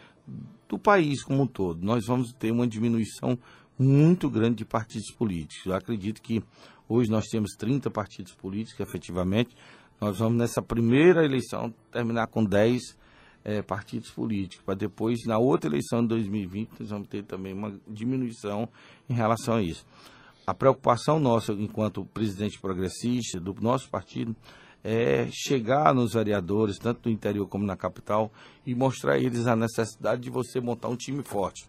do 0.67 0.77
país 0.77 1.23
como 1.23 1.43
um 1.43 1.47
todo. 1.47 1.83
Nós 1.83 2.05
vamos 2.05 2.31
ter 2.33 2.51
uma 2.51 2.67
diminuição 2.67 3.37
muito 3.77 4.29
grande 4.29 4.57
de 4.57 4.65
partidos 4.65 5.11
políticos. 5.11 5.65
Eu 5.65 5.73
acredito 5.73 6.21
que 6.21 6.43
hoje 6.87 7.09
nós 7.09 7.25
temos 7.25 7.51
30 7.57 7.89
partidos 7.89 8.33
políticos, 8.33 8.79
efetivamente. 8.79 9.55
Nós 9.99 10.17
vamos, 10.17 10.37
nessa 10.37 10.61
primeira 10.61 11.23
eleição, 11.25 11.73
terminar 11.91 12.27
com 12.27 12.43
10 12.43 12.97
eh, 13.45 13.61
partidos 13.61 14.09
políticos, 14.11 14.63
para 14.65 14.75
depois, 14.75 15.19
na 15.25 15.37
outra 15.37 15.69
eleição 15.69 16.01
de 16.01 16.09
2020, 16.09 16.79
nós 16.79 16.89
vamos 16.89 17.07
ter 17.07 17.23
também 17.23 17.53
uma 17.53 17.73
diminuição 17.87 18.69
em 19.09 19.13
relação 19.13 19.55
a 19.55 19.61
isso. 19.61 19.85
A 20.45 20.53
preocupação 20.53 21.19
nossa, 21.19 21.53
enquanto 21.53 22.03
presidente 22.03 22.59
progressista 22.59 23.39
do 23.39 23.55
nosso 23.61 23.89
partido, 23.89 24.35
é 24.83 25.29
chegar 25.31 25.93
nos 25.95 26.13
vereadores, 26.13 26.77
tanto 26.77 27.07
no 27.07 27.15
interior 27.15 27.47
como 27.47 27.65
na 27.65 27.77
capital, 27.77 28.29
e 28.65 28.75
mostrar 28.75 29.13
a 29.13 29.17
eles 29.17 29.47
a 29.47 29.55
necessidade 29.55 30.21
de 30.21 30.29
você 30.29 30.59
montar 30.59 30.89
um 30.89 30.97
time 30.97 31.23
forte. 31.23 31.65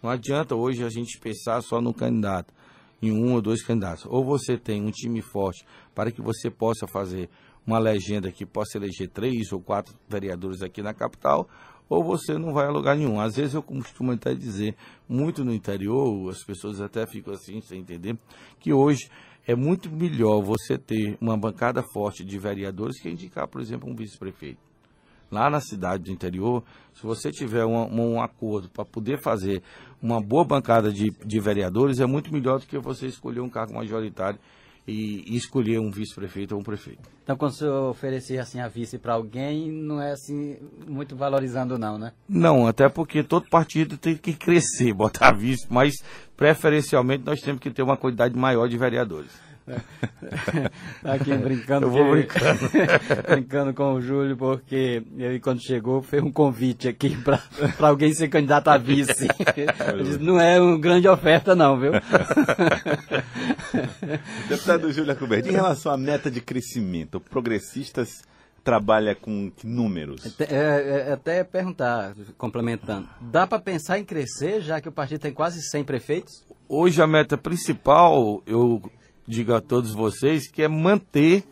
Não 0.00 0.08
adianta 0.08 0.54
hoje 0.54 0.84
a 0.84 0.88
gente 0.88 1.18
pensar 1.18 1.60
só 1.62 1.80
no 1.80 1.92
candidato, 1.92 2.54
em 3.02 3.10
um 3.10 3.34
ou 3.34 3.42
dois 3.42 3.64
candidatos. 3.64 4.06
Ou 4.06 4.24
você 4.24 4.56
tem 4.56 4.80
um 4.80 4.90
time 4.92 5.20
forte 5.20 5.66
para 5.92 6.12
que 6.12 6.22
você 6.22 6.48
possa 6.48 6.86
fazer 6.86 7.28
uma 7.66 7.80
legenda 7.80 8.30
que 8.30 8.46
possa 8.46 8.78
eleger 8.78 9.08
três 9.08 9.50
ou 9.50 9.60
quatro 9.60 9.92
vereadores 10.08 10.62
aqui 10.62 10.80
na 10.80 10.94
capital, 10.94 11.48
ou 11.88 12.02
você 12.02 12.38
não 12.38 12.52
vai 12.52 12.66
a 12.66 12.70
lugar 12.70 12.96
nenhum. 12.96 13.20
Às 13.20 13.36
vezes 13.36 13.54
eu 13.54 13.62
costumo 13.62 14.12
até 14.12 14.34
dizer, 14.34 14.74
muito 15.08 15.44
no 15.44 15.52
interior, 15.52 16.30
as 16.30 16.42
pessoas 16.44 16.80
até 16.80 17.06
ficam 17.06 17.32
assim, 17.32 17.60
sem 17.60 17.80
entender, 17.80 18.16
que 18.58 18.72
hoje 18.72 19.08
é 19.46 19.54
muito 19.54 19.90
melhor 19.90 20.42
você 20.42 20.76
ter 20.76 21.16
uma 21.20 21.36
bancada 21.36 21.82
forte 21.92 22.24
de 22.24 22.38
vereadores 22.38 23.00
que 23.00 23.08
indicar, 23.08 23.46
por 23.46 23.60
exemplo, 23.60 23.88
um 23.88 23.94
vice-prefeito. 23.94 24.58
Lá 25.30 25.50
na 25.50 25.60
cidade 25.60 26.04
do 26.04 26.10
interior, 26.12 26.62
se 26.94 27.02
você 27.02 27.30
tiver 27.30 27.64
um, 27.64 28.14
um 28.14 28.20
acordo 28.20 28.68
para 28.68 28.84
poder 28.84 29.20
fazer 29.20 29.62
uma 30.00 30.20
boa 30.20 30.44
bancada 30.44 30.92
de, 30.92 31.10
de 31.24 31.40
vereadores, 31.40 32.00
é 32.00 32.06
muito 32.06 32.32
melhor 32.32 32.60
do 32.60 32.66
que 32.66 32.78
você 32.78 33.06
escolher 33.06 33.40
um 33.40 33.48
cargo 33.48 33.74
majoritário 33.74 34.38
e, 34.86 35.24
e 35.26 35.36
escolher 35.36 35.78
um 35.78 35.90
vice-prefeito 35.90 36.54
ou 36.54 36.60
um 36.60 36.64
prefeito. 36.64 37.00
Então, 37.22 37.36
quando 37.36 37.52
você 37.52 37.66
oferecer 37.66 38.38
assim 38.38 38.60
a 38.60 38.68
vice 38.68 38.98
para 38.98 39.14
alguém, 39.14 39.70
não 39.70 40.00
é 40.00 40.12
assim 40.12 40.56
muito 40.86 41.16
valorizando 41.16 41.76
não, 41.76 41.98
né? 41.98 42.12
Não, 42.28 42.66
até 42.66 42.88
porque 42.88 43.22
todo 43.22 43.48
partido 43.48 43.98
tem 43.98 44.16
que 44.16 44.32
crescer, 44.32 44.92
botar 44.94 45.32
vice, 45.32 45.66
mas 45.68 45.94
preferencialmente 46.36 47.24
nós 47.24 47.40
temos 47.40 47.60
que 47.60 47.70
ter 47.70 47.82
uma 47.82 47.96
quantidade 47.96 48.38
maior 48.38 48.68
de 48.68 48.78
vereadores. 48.78 49.32
Aqui 51.04 51.34
brincando. 51.36 51.86
Eu 51.86 51.90
vou 51.90 52.10
brincando. 52.10 52.70
brincando 53.28 53.74
com 53.74 53.94
o 53.94 54.00
Júlio, 54.00 54.36
porque 54.36 55.02
ele, 55.16 55.40
quando 55.40 55.60
chegou, 55.60 56.02
fez 56.02 56.22
um 56.22 56.30
convite 56.30 56.88
aqui 56.88 57.16
para 57.16 57.40
alguém 57.80 58.12
ser 58.12 58.28
candidato 58.28 58.68
a 58.68 58.78
vice. 58.78 59.26
Disse, 60.04 60.18
não 60.18 60.40
é 60.40 60.60
uma 60.60 60.78
grande 60.78 61.08
oferta, 61.08 61.54
não, 61.54 61.78
viu? 61.78 61.92
Deputado 64.48 64.92
Júlio 64.92 65.10
Alcoberto, 65.10 65.48
em 65.48 65.52
relação 65.52 65.92
à 65.92 65.96
meta 65.96 66.30
de 66.30 66.40
crescimento, 66.40 67.20
progressistas 67.20 68.22
trabalha 68.66 69.14
com 69.14 69.48
que 69.48 69.64
números? 69.64 70.40
É, 70.40 71.06
é, 71.08 71.12
até 71.12 71.44
perguntar, 71.44 72.14
complementando, 72.36 73.08
dá 73.20 73.46
para 73.46 73.60
pensar 73.60 73.96
em 73.96 74.04
crescer, 74.04 74.60
já 74.60 74.80
que 74.80 74.88
o 74.88 74.92
partido 74.92 75.20
tem 75.20 75.32
quase 75.32 75.62
100 75.62 75.84
prefeitos? 75.84 76.44
Hoje 76.68 77.00
a 77.00 77.06
meta 77.06 77.38
principal, 77.38 78.42
eu 78.44 78.82
digo 79.26 79.54
a 79.54 79.60
todos 79.60 79.92
vocês, 79.92 80.48
que 80.48 80.62
é 80.62 80.68
manter, 80.68 81.44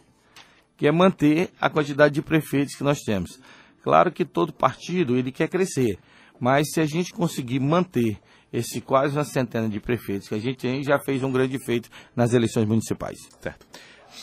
que 0.77 0.87
é 0.87 0.93
manter 0.93 1.51
a 1.61 1.69
quantidade 1.69 2.15
de 2.15 2.23
prefeitos 2.23 2.75
que 2.75 2.85
nós 2.85 3.01
temos. 3.01 3.41
Claro 3.83 4.11
que 4.13 4.25
todo 4.25 4.53
partido 4.53 5.17
ele 5.17 5.31
quer 5.31 5.49
crescer, 5.49 5.99
mas 6.41 6.71
se 6.73 6.81
a 6.81 6.87
gente 6.87 7.13
conseguir 7.13 7.61
manter 7.61 8.19
esse 8.53 8.81
quase 8.81 9.17
uma 9.17 9.25
centena 9.25 9.69
de 9.69 9.81
prefeitos 9.81 10.29
que 10.29 10.35
a 10.35 10.39
gente 10.39 10.59
tem, 10.59 10.83
já 10.83 10.99
fez 10.99 11.23
um 11.23 11.33
grande 11.33 11.59
feito 11.59 11.89
nas 12.15 12.33
eleições 12.33 12.67
municipais. 12.67 13.19
Certo. 13.41 13.67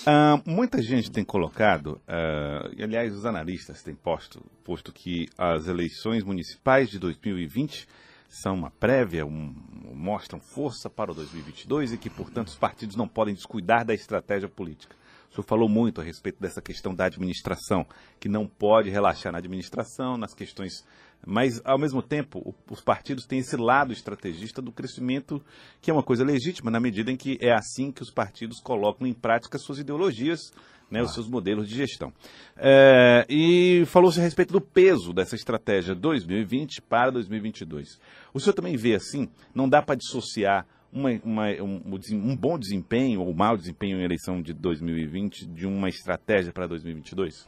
Uh, 0.01 0.41
muita 0.49 0.81
gente 0.81 1.11
tem 1.11 1.23
colocado, 1.23 2.01
uh, 2.07 2.73
e 2.75 2.81
aliás 2.81 3.13
os 3.13 3.25
analistas 3.25 3.83
têm 3.83 3.93
posto, 3.93 4.41
posto 4.63 4.91
que 4.93 5.27
as 5.37 5.67
eleições 5.67 6.23
municipais 6.23 6.89
de 6.89 6.97
2020 6.97 7.87
são 8.31 8.55
uma 8.55 8.71
prévia, 8.71 9.25
um, 9.25 9.53
mostram 9.93 10.39
força 10.39 10.89
para 10.89 11.11
o 11.11 11.13
2022 11.13 11.91
e 11.91 11.97
que, 11.97 12.09
portanto, 12.09 12.47
os 12.47 12.55
partidos 12.55 12.95
não 12.95 13.05
podem 13.05 13.33
descuidar 13.33 13.83
da 13.83 13.93
estratégia 13.93 14.47
política. 14.47 14.95
O 15.29 15.35
senhor 15.35 15.43
falou 15.43 15.67
muito 15.67 15.99
a 15.99 16.03
respeito 16.03 16.41
dessa 16.41 16.61
questão 16.61 16.95
da 16.95 17.05
administração, 17.05 17.85
que 18.21 18.29
não 18.29 18.47
pode 18.47 18.89
relaxar 18.89 19.33
na 19.33 19.39
administração, 19.39 20.15
nas 20.17 20.33
questões. 20.33 20.85
Mas, 21.25 21.61
ao 21.63 21.77
mesmo 21.77 22.01
tempo, 22.01 22.55
os 22.69 22.81
partidos 22.81 23.25
têm 23.25 23.39
esse 23.39 23.55
lado 23.55 23.93
estrategista 23.93 24.61
do 24.61 24.71
crescimento, 24.71 25.43
que 25.79 25.91
é 25.91 25.93
uma 25.93 26.03
coisa 26.03 26.23
legítima, 26.23 26.71
na 26.71 26.79
medida 26.79 27.11
em 27.11 27.17
que 27.17 27.37
é 27.39 27.51
assim 27.51 27.91
que 27.91 28.01
os 28.01 28.11
partidos 28.11 28.59
colocam 28.59 29.05
em 29.05 29.13
prática 29.13 29.59
suas 29.59 29.79
ideologias 29.79 30.51
né, 30.91 30.99
ah. 30.99 31.03
os 31.03 31.13
seus 31.13 31.27
modelos 31.27 31.67
de 31.67 31.75
gestão. 31.75 32.11
É, 32.57 33.25
e 33.29 33.83
falou-se 33.85 34.19
a 34.19 34.23
respeito 34.23 34.51
do 34.51 34.59
peso 34.59 35.13
dessa 35.13 35.35
estratégia 35.35 35.95
2020 35.95 36.81
para 36.81 37.09
2022. 37.11 37.99
O 38.33 38.39
senhor 38.39 38.53
também 38.53 38.75
vê 38.75 38.93
assim, 38.93 39.29
não 39.55 39.69
dá 39.69 39.81
para 39.81 39.95
dissociar 39.95 40.67
uma, 40.91 41.09
uma, 41.23 41.47
um, 41.61 41.81
um, 42.11 42.35
bom 42.35 42.59
desempenho 42.59 43.21
ou 43.21 43.33
mau 43.33 43.55
desempenho 43.55 43.97
em 43.97 44.03
eleição 44.03 44.41
de 44.41 44.53
2020 44.53 45.47
de 45.47 45.65
uma 45.65 45.87
estratégia 45.87 46.51
para 46.51 46.67
2022? 46.67 47.47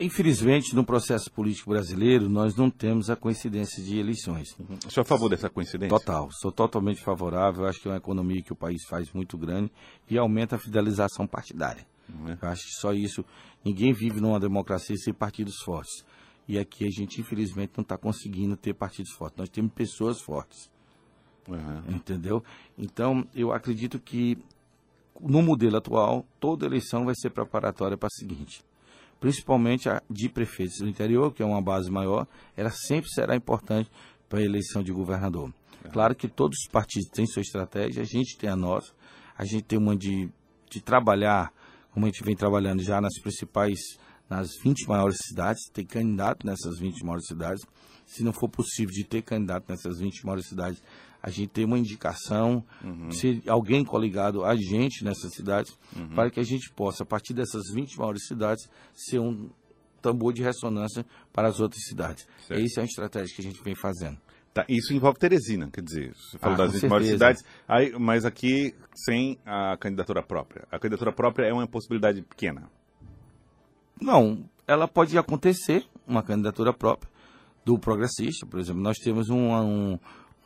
Infelizmente, 0.00 0.74
no 0.74 0.84
processo 0.84 1.30
político 1.30 1.70
brasileiro, 1.70 2.28
nós 2.28 2.56
não 2.56 2.68
temos 2.68 3.08
a 3.08 3.16
coincidência 3.16 3.82
de 3.82 3.98
eleições. 3.98 4.56
Uhum. 4.58 4.78
O 4.86 4.90
senhor 4.90 4.98
é 4.98 5.00
a 5.02 5.04
favor 5.04 5.28
dessa 5.28 5.48
coincidência? 5.48 5.96
Total, 5.96 6.28
sou 6.32 6.50
totalmente 6.50 7.00
favorável. 7.00 7.66
Acho 7.66 7.80
que 7.80 7.88
é 7.88 7.90
uma 7.90 7.98
economia 7.98 8.42
que 8.42 8.52
o 8.52 8.56
país 8.56 8.82
faz 8.88 9.12
muito 9.12 9.38
grande 9.38 9.70
e 10.10 10.18
aumenta 10.18 10.56
a 10.56 10.58
fidelização 10.58 11.26
partidária. 11.26 11.86
Eu 12.08 12.48
acho 12.48 12.64
que 12.64 12.74
só 12.74 12.92
isso. 12.92 13.24
Ninguém 13.64 13.92
vive 13.92 14.20
numa 14.20 14.40
democracia 14.40 14.96
sem 14.96 15.14
partidos 15.14 15.56
fortes. 15.64 16.04
E 16.48 16.58
aqui 16.58 16.84
a 16.84 16.90
gente, 16.90 17.20
infelizmente, 17.20 17.72
não 17.76 17.82
está 17.82 17.96
conseguindo 17.96 18.56
ter 18.56 18.74
partidos 18.74 19.12
fortes. 19.12 19.38
Nós 19.38 19.48
temos 19.48 19.72
pessoas 19.72 20.20
fortes. 20.20 20.70
Uhum. 21.48 21.96
Entendeu? 21.96 22.42
Então, 22.76 23.26
eu 23.34 23.52
acredito 23.52 23.98
que 23.98 24.36
no 25.20 25.42
modelo 25.42 25.76
atual, 25.76 26.26
toda 26.40 26.66
eleição 26.66 27.04
vai 27.04 27.14
ser 27.14 27.30
preparatória 27.30 27.96
para 27.96 28.08
a 28.08 28.10
seguinte. 28.10 28.64
Principalmente 29.22 29.88
a 29.88 30.02
de 30.10 30.28
prefeitos 30.28 30.78
do 30.78 30.88
interior, 30.88 31.32
que 31.32 31.42
é 31.42 31.46
uma 31.46 31.62
base 31.62 31.90
maior, 31.90 32.26
ela 32.56 32.70
sempre 32.70 33.08
será 33.08 33.36
importante 33.36 33.90
para 34.28 34.40
a 34.40 34.42
eleição 34.44 34.82
de 34.82 34.92
governador. 34.92 35.44
Uhum. 35.44 35.90
Claro 35.92 36.14
que 36.14 36.28
todos 36.28 36.58
os 36.58 36.68
partidos 36.70 37.08
têm 37.08 37.24
sua 37.26 37.40
estratégia, 37.40 38.02
a 38.02 38.04
gente 38.04 38.36
tem 38.36 38.50
a 38.50 38.56
nossa, 38.56 38.92
a 39.38 39.44
gente 39.44 39.62
tem 39.62 39.78
uma 39.78 39.96
de, 39.96 40.28
de 40.68 40.82
trabalhar 40.82 41.52
como 41.92 42.06
a 42.06 42.08
gente 42.08 42.24
vem 42.24 42.34
trabalhando 42.34 42.82
já 42.82 43.00
nas 43.00 43.18
principais, 43.20 43.78
nas 44.28 44.48
20 44.62 44.88
maiores 44.88 45.18
cidades, 45.22 45.68
ter 45.72 45.84
candidato 45.84 46.46
nessas 46.46 46.78
20 46.78 47.04
maiores 47.04 47.26
cidades. 47.26 47.64
Se 48.06 48.24
não 48.24 48.32
for 48.32 48.48
possível 48.48 48.92
de 48.92 49.04
ter 49.04 49.22
candidato 49.22 49.66
nessas 49.68 49.98
20 49.98 50.24
maiores 50.24 50.46
cidades, 50.48 50.82
a 51.22 51.30
gente 51.30 51.48
tem 51.48 51.64
uma 51.64 51.78
indicação, 51.78 52.64
uhum. 52.82 53.10
se 53.12 53.42
alguém 53.46 53.84
coligado 53.84 54.44
a 54.44 54.56
gente 54.56 55.04
nessas 55.04 55.32
cidades, 55.32 55.78
uhum. 55.96 56.08
para 56.08 56.30
que 56.30 56.40
a 56.40 56.42
gente 56.42 56.70
possa, 56.72 57.04
a 57.04 57.06
partir 57.06 57.32
dessas 57.32 57.72
20 57.72 57.96
maiores 57.96 58.26
cidades, 58.26 58.68
ser 58.92 59.20
um 59.20 59.48
tambor 60.00 60.32
de 60.32 60.42
ressonância 60.42 61.06
para 61.32 61.46
as 61.46 61.60
outras 61.60 61.84
cidades. 61.84 62.26
Certo. 62.46 62.60
Essa 62.60 62.80
é 62.80 62.82
a 62.82 62.86
estratégia 62.86 63.36
que 63.36 63.40
a 63.40 63.44
gente 63.44 63.62
vem 63.62 63.76
fazendo. 63.76 64.18
Tá, 64.52 64.66
isso 64.68 64.92
envolve 64.92 65.18
Teresina, 65.18 65.70
quer 65.70 65.82
dizer, 65.82 66.12
você 66.14 66.36
falou 66.36 66.56
ah, 66.56 66.58
das 66.58 66.72
20 66.72 66.82
maiores 66.86 67.08
cidades, 67.08 67.42
aí, 67.66 67.90
mas 67.98 68.26
aqui 68.26 68.74
sem 68.94 69.38
a 69.46 69.76
candidatura 69.78 70.22
própria. 70.22 70.66
A 70.70 70.78
candidatura 70.78 71.10
própria 71.10 71.46
é 71.46 71.52
uma 71.52 71.66
possibilidade 71.66 72.20
pequena. 72.20 72.68
Não, 73.98 74.44
ela 74.66 74.86
pode 74.86 75.16
acontecer, 75.16 75.86
uma 76.06 76.22
candidatura 76.22 76.72
própria 76.72 77.10
do 77.64 77.78
progressista, 77.78 78.46
por 78.46 78.60
exemplo. 78.60 78.82
Nós 78.82 78.98
temos 78.98 79.30
um, 79.30 79.52
um, 79.54 79.98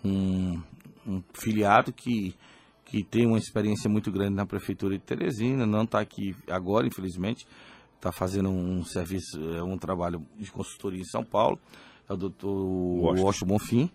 um, 0.07 0.63
um 1.07 1.23
filiado 1.35 1.93
que, 1.93 2.35
que 2.85 3.03
tem 3.03 3.27
uma 3.27 3.39
experiência 3.39 3.91
muito 3.91 4.11
grande 4.11 4.35
na 4.35 4.47
prefeitura 4.47 4.97
de 4.97 5.05
Teresina, 5.05 5.67
não 5.67 5.85
está 5.85 6.01
aqui 6.01 6.35
agora, 6.49 6.87
infelizmente, 6.87 7.47
está 7.97 8.13
fazendo 8.13 8.49
um 8.49 8.85
serviço, 8.85 9.39
é, 9.55 9.63
um 9.63 9.77
trabalho 9.77 10.25
de 10.39 10.51
consultoria 10.51 11.01
em 11.01 11.05
São 11.05 11.25
Paulo 11.25 11.59
é 12.09 12.13
o 12.13 12.17
doutor 12.17 12.49
Washington 13.19 13.47
Bonfim, 13.47 13.91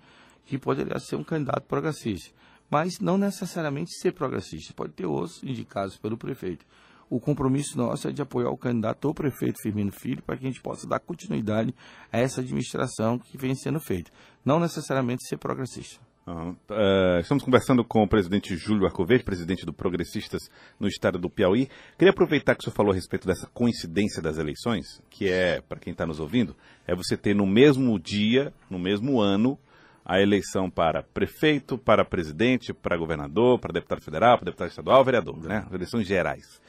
que 0.45 0.57
poderia 0.57 0.99
ser 0.99 1.15
um 1.15 1.23
candidato 1.23 1.63
progressista. 1.63 2.31
Mas 2.69 2.99
não 2.99 3.17
necessariamente 3.17 3.91
ser 3.99 4.13
progressista, 4.13 4.73
pode 4.73 4.93
ter 4.93 5.05
outros 5.05 5.43
indicados 5.43 5.97
pelo 5.97 6.17
prefeito. 6.17 6.65
O 7.11 7.19
compromisso 7.19 7.77
nosso 7.77 8.07
é 8.07 8.11
de 8.13 8.21
apoiar 8.21 8.51
o 8.51 8.57
candidato 8.57 9.03
ou 9.03 9.13
prefeito 9.13 9.61
Firmino 9.61 9.91
Filho 9.91 10.23
para 10.23 10.37
que 10.37 10.45
a 10.45 10.49
gente 10.49 10.61
possa 10.61 10.87
dar 10.87 10.97
continuidade 10.97 11.75
a 12.09 12.17
essa 12.17 12.39
administração 12.39 13.19
que 13.19 13.37
vem 13.37 13.53
sendo 13.53 13.81
feita. 13.81 14.09
Não 14.45 14.61
necessariamente 14.61 15.27
ser 15.27 15.35
progressista. 15.35 15.99
Uhum. 16.25 16.51
Uh, 16.69 17.19
estamos 17.19 17.43
conversando 17.43 17.83
com 17.83 18.01
o 18.01 18.07
presidente 18.07 18.55
Júlio 18.55 18.85
Arcoverde, 18.85 19.25
presidente 19.25 19.65
do 19.65 19.73
Progressistas 19.73 20.49
no 20.79 20.87
estado 20.87 21.19
do 21.19 21.29
Piauí. 21.29 21.67
Queria 21.97 22.11
aproveitar 22.11 22.55
que 22.55 22.61
o 22.61 22.63
senhor 22.63 22.75
falou 22.75 22.93
a 22.93 22.95
respeito 22.95 23.27
dessa 23.27 23.45
coincidência 23.47 24.21
das 24.21 24.37
eleições, 24.37 25.03
que 25.09 25.27
é, 25.27 25.59
para 25.59 25.81
quem 25.81 25.91
está 25.91 26.05
nos 26.05 26.17
ouvindo, 26.17 26.55
é 26.87 26.95
você 26.95 27.17
ter 27.17 27.35
no 27.35 27.45
mesmo 27.45 27.99
dia, 27.99 28.53
no 28.69 28.79
mesmo 28.79 29.19
ano, 29.19 29.59
a 30.05 30.21
eleição 30.21 30.69
para 30.69 31.03
prefeito, 31.03 31.77
para 31.77 32.05
presidente, 32.05 32.73
para 32.73 32.95
governador, 32.95 33.59
para 33.59 33.73
deputado 33.73 34.01
federal, 34.01 34.37
para 34.37 34.45
deputado 34.45 34.69
estadual, 34.69 35.03
vereador, 35.03 35.37
né? 35.43 35.67
Eleições 35.73 36.07
gerais. 36.07 36.61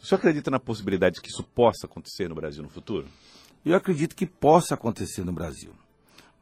O 0.00 0.06
senhor 0.06 0.18
acredita 0.18 0.50
na 0.50 0.60
possibilidade 0.60 1.16
de 1.16 1.20
que 1.20 1.28
isso 1.28 1.42
possa 1.42 1.86
acontecer 1.86 2.28
no 2.28 2.34
Brasil 2.34 2.62
no 2.62 2.68
futuro? 2.68 3.06
Eu 3.64 3.76
acredito 3.76 4.14
que 4.14 4.26
possa 4.26 4.74
acontecer 4.74 5.24
no 5.24 5.32
Brasil. 5.32 5.72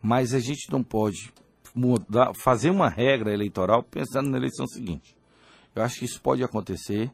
Mas 0.03 0.35
a 0.35 0.39
gente 0.39 0.71
não 0.71 0.83
pode 0.83 1.33
mudar, 1.75 2.33
fazer 2.35 2.71
uma 2.71 2.89
regra 2.89 3.33
eleitoral 3.33 3.83
pensando 3.83 4.31
na 4.31 4.37
eleição 4.37 4.67
seguinte. 4.67 5.17
Eu 5.75 5.83
acho 5.83 5.99
que 5.99 6.05
isso 6.05 6.21
pode 6.21 6.45
acontecer 6.45 7.11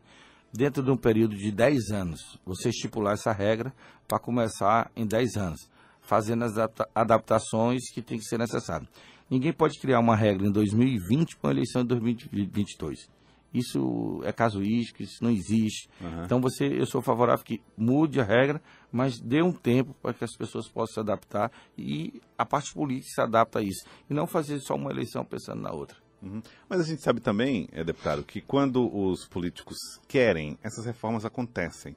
dentro 0.53 0.83
de 0.83 0.91
um 0.91 0.97
período 0.97 1.37
de 1.37 1.51
10 1.51 1.91
anos. 1.91 2.39
Você 2.45 2.69
estipular 2.69 3.15
essa 3.15 3.33
regra 3.33 3.73
para 4.07 4.19
começar 4.19 4.91
em 4.95 5.07
10 5.07 5.37
anos, 5.37 5.71
fazendo 6.01 6.45
as 6.45 6.55
adaptações 6.95 7.91
que 7.93 8.03
tem 8.03 8.19
que 8.19 8.25
ser 8.25 8.39
necessárias. 8.39 8.89
Ninguém 9.31 9.53
pode 9.53 9.79
criar 9.81 10.01
uma 10.01 10.15
regra 10.15 10.47
em 10.47 10.53
2020 10.53 11.37
para 11.37 11.49
uma 11.49 11.55
eleição 11.55 11.83
em 11.83 11.87
2022. 11.87 13.09
Isso 13.53 14.21
é 14.25 14.33
casuístico, 14.33 15.03
isso 15.03 15.23
não 15.23 15.31
existe. 15.31 15.89
Aham. 16.01 16.25
Então 16.25 16.41
você, 16.41 16.67
eu 16.67 16.87
sou 16.87 17.03
favorável 17.03 17.45
que 17.45 17.61
mude 17.77 18.21
a 18.21 18.25
regra, 18.25 18.61
mas 18.91 19.21
dê 19.21 19.43
um 19.43 19.53
tempo 19.53 19.95
para 20.01 20.15
que 20.15 20.25
as 20.25 20.35
pessoas 20.37 20.69
possam 20.69 20.95
se 20.95 21.01
adaptar 21.01 21.51
e 21.77 22.21
a 22.37 22.45
parte 22.45 22.73
política 22.73 23.15
se 23.15 23.21
adapta 23.21 23.59
a 23.59 23.63
isso. 23.63 23.85
E 24.09 24.15
não 24.15 24.27
fazer 24.27 24.59
só 24.61 24.75
uma 24.75 24.91
eleição 24.91 25.25
pensando 25.25 25.61
na 25.61 25.73
outra. 25.73 25.97
Uhum. 26.23 26.41
Mas 26.69 26.81
a 26.81 26.85
gente 26.85 27.03
sabe 27.03 27.21
também, 27.21 27.69
é, 27.73 27.83
deputado, 27.83 28.23
que 28.23 28.41
quando 28.41 28.89
os 28.95 29.27
políticos 29.27 29.77
querem, 30.07 30.57
essas 30.63 30.87
reformas 30.87 31.25
acontecem. 31.25 31.97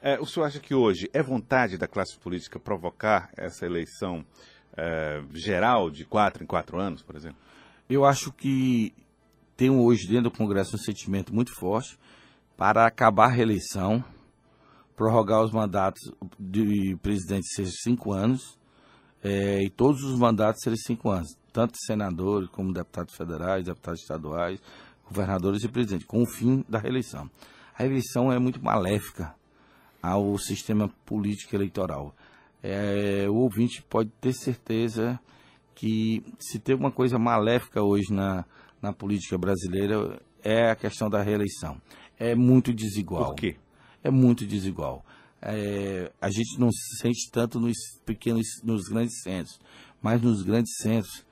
É, 0.00 0.20
o 0.20 0.26
senhor 0.26 0.46
acha 0.46 0.60
que 0.60 0.74
hoje 0.74 1.08
é 1.12 1.22
vontade 1.22 1.78
da 1.78 1.88
classe 1.88 2.18
política 2.18 2.58
provocar 2.58 3.30
essa 3.36 3.64
eleição 3.64 4.24
é, 4.76 5.22
geral 5.32 5.90
de 5.90 6.04
quatro 6.04 6.42
em 6.42 6.46
quatro 6.46 6.78
anos, 6.78 7.02
por 7.02 7.16
exemplo? 7.16 7.38
Eu 7.88 8.04
acho 8.04 8.32
que 8.32 8.92
tem 9.56 9.70
hoje 9.70 10.06
dentro 10.06 10.24
do 10.24 10.30
Congresso 10.30 10.76
um 10.76 10.78
sentimento 10.78 11.34
muito 11.34 11.54
forte 11.54 11.98
para 12.56 12.86
acabar 12.86 13.26
a 13.26 13.32
reeleição, 13.32 14.04
prorrogar 14.96 15.42
os 15.42 15.52
mandatos 15.52 16.00
de 16.38 16.96
presidente 17.02 17.46
ser 17.54 17.66
cinco 17.66 18.12
anos 18.12 18.58
eh, 19.22 19.64
e 19.64 19.70
todos 19.70 20.02
os 20.02 20.18
mandatos 20.18 20.62
serem 20.62 20.78
cinco 20.78 21.10
anos, 21.10 21.36
tanto 21.52 21.76
senadores 21.86 22.48
como 22.50 22.72
deputados 22.72 23.14
federais, 23.14 23.64
deputados 23.64 24.00
estaduais, 24.00 24.60
governadores 25.06 25.62
e 25.62 25.68
presidente, 25.68 26.06
com 26.06 26.22
o 26.22 26.26
fim 26.26 26.64
da 26.68 26.78
reeleição. 26.78 27.30
A 27.76 27.84
eleição 27.84 28.32
é 28.32 28.38
muito 28.38 28.62
maléfica 28.62 29.34
ao 30.02 30.36
sistema 30.38 30.88
político 31.06 31.54
eleitoral. 31.54 32.14
Eh, 32.62 33.26
o 33.28 33.34
ouvinte 33.34 33.82
pode 33.82 34.10
ter 34.20 34.32
certeza 34.32 35.18
que 35.74 36.22
se 36.38 36.58
tem 36.58 36.76
uma 36.76 36.90
coisa 36.90 37.18
maléfica 37.18 37.82
hoje 37.82 38.12
na, 38.12 38.44
na 38.82 38.92
política 38.92 39.38
brasileira 39.38 40.20
é 40.42 40.70
a 40.70 40.76
questão 40.76 41.08
da 41.08 41.22
reeleição. 41.22 41.80
É 42.18 42.34
muito 42.34 42.74
desigual. 42.74 43.26
Por 43.26 43.34
quê? 43.36 43.56
É 44.02 44.10
muito 44.10 44.44
desigual. 44.44 45.04
É, 45.40 46.10
a 46.20 46.28
gente 46.30 46.58
não 46.58 46.70
se 46.70 46.98
sente 46.98 47.30
tanto 47.30 47.58
nos 47.58 47.76
pequenos, 48.04 48.46
nos 48.62 48.82
grandes 48.88 49.22
centros, 49.22 49.58
mas 50.00 50.20
nos 50.20 50.42
grandes 50.42 50.76
centros, 50.78 51.24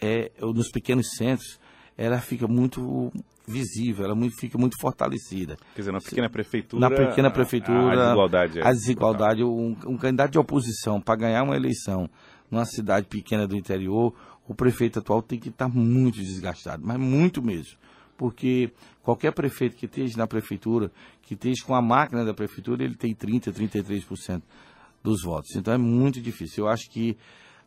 é, 0.00 0.30
nos 0.40 0.70
pequenos 0.70 1.10
centros, 1.16 1.58
ela 1.96 2.20
fica 2.20 2.46
muito 2.48 3.12
visível, 3.48 4.04
ela 4.04 4.14
muito- 4.14 4.36
fica 4.36 4.58
muito 4.58 4.76
fortalecida. 4.80 5.56
Quer 5.74 5.80
dizer, 5.82 5.92
na 5.92 6.00
pequena 6.00 6.28
prefeitura. 6.28 6.80
Na 6.80 6.90
pequena 6.96 7.28
a- 7.28 7.30
prefeitura, 7.30 7.92
A, 7.92 8.04
desigualdade. 8.04 8.58
é 8.58 8.66
a 8.66 8.72
desigualdade, 8.72 9.44
um, 9.44 9.76
um 9.86 9.96
candidato 9.96 10.32
de 10.32 10.38
oposição 10.38 11.00
para 11.00 11.14
ganhar 11.16 11.42
uma 11.44 11.54
eleição 11.56 12.10
numa 12.50 12.64
cidade 12.64 13.06
pequena 13.06 13.46
do 13.46 13.56
interior, 13.56 14.12
o 14.48 14.54
prefeito 14.54 14.98
atual 14.98 15.22
tem 15.22 15.38
que 15.38 15.48
estar 15.48 15.68
muito 15.68 16.18
desgastado, 16.18 16.82
mas 16.86 16.98
muito 16.98 17.42
mesmo. 17.42 17.76
Porque 18.16 18.72
qualquer 19.02 19.32
prefeito 19.32 19.76
que 19.76 19.86
esteja 19.86 20.16
na 20.16 20.26
prefeitura, 20.26 20.90
que 21.22 21.34
esteja 21.34 21.64
com 21.64 21.74
a 21.74 21.82
máquina 21.82 22.24
da 22.24 22.32
prefeitura, 22.32 22.82
ele 22.84 22.94
tem 22.94 23.14
30%, 23.14 23.52
33% 23.52 24.42
dos 25.02 25.22
votos. 25.22 25.54
Então 25.54 25.74
é 25.74 25.78
muito 25.78 26.20
difícil. 26.20 26.64
Eu 26.64 26.70
acho 26.70 26.88
que 26.90 27.16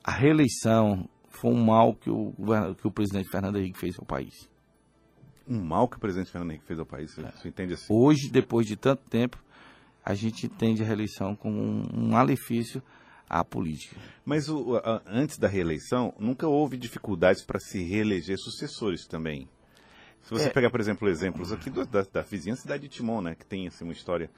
a 0.03 0.11
reeleição 0.11 1.07
foi 1.29 1.51
um 1.51 1.63
mal 1.63 1.93
que 1.93 2.09
o, 2.09 2.33
que 2.77 2.87
o 2.87 2.91
presidente 2.91 3.29
Fernando 3.29 3.57
Henrique 3.57 3.77
fez 3.77 3.97
ao 3.99 4.05
país. 4.05 4.49
Um 5.47 5.63
mal 5.63 5.87
que 5.87 5.97
o 5.97 5.99
presidente 5.99 6.31
Fernando 6.31 6.51
Henrique 6.51 6.65
fez 6.65 6.79
ao 6.79 6.85
país. 6.85 7.17
É. 7.17 7.21
Você, 7.21 7.37
você 7.37 7.47
entende 7.49 7.73
assim? 7.73 7.85
Hoje, 7.89 8.29
depois 8.31 8.65
de 8.65 8.75
tanto 8.75 9.03
tempo, 9.09 9.37
a 10.03 10.13
gente 10.15 10.47
entende 10.47 10.81
a 10.81 10.85
reeleição 10.85 11.35
como 11.35 11.59
um, 11.59 11.83
um 11.93 12.09
malefício 12.09 12.81
à 13.29 13.43
política. 13.43 13.95
Mas 14.25 14.49
o- 14.49 14.75
a- 14.77 15.01
antes 15.05 15.37
da 15.37 15.47
reeleição, 15.47 16.13
nunca 16.19 16.47
houve 16.47 16.75
dificuldades 16.77 17.43
para 17.43 17.59
se 17.59 17.83
reeleger 17.83 18.37
sucessores 18.37 19.05
também. 19.07 19.47
Se 20.23 20.31
você 20.31 20.47
É. 20.47 20.49
pegar, 20.49 20.69
por 20.69 20.79
exemplo, 20.79 21.07
exemplos 21.07 21.51
aqui 21.51 21.69
do- 21.69 21.85
da, 21.85 22.01
da 22.01 22.21
vizinha 22.21 22.55
cidade 22.55 22.83
de 22.83 22.89
Timon, 22.89 23.21
né, 23.21 23.35
que 23.35 23.45
tem 23.45 23.67
assim, 23.67 23.83
uma 23.83 23.93
história. 23.93 24.29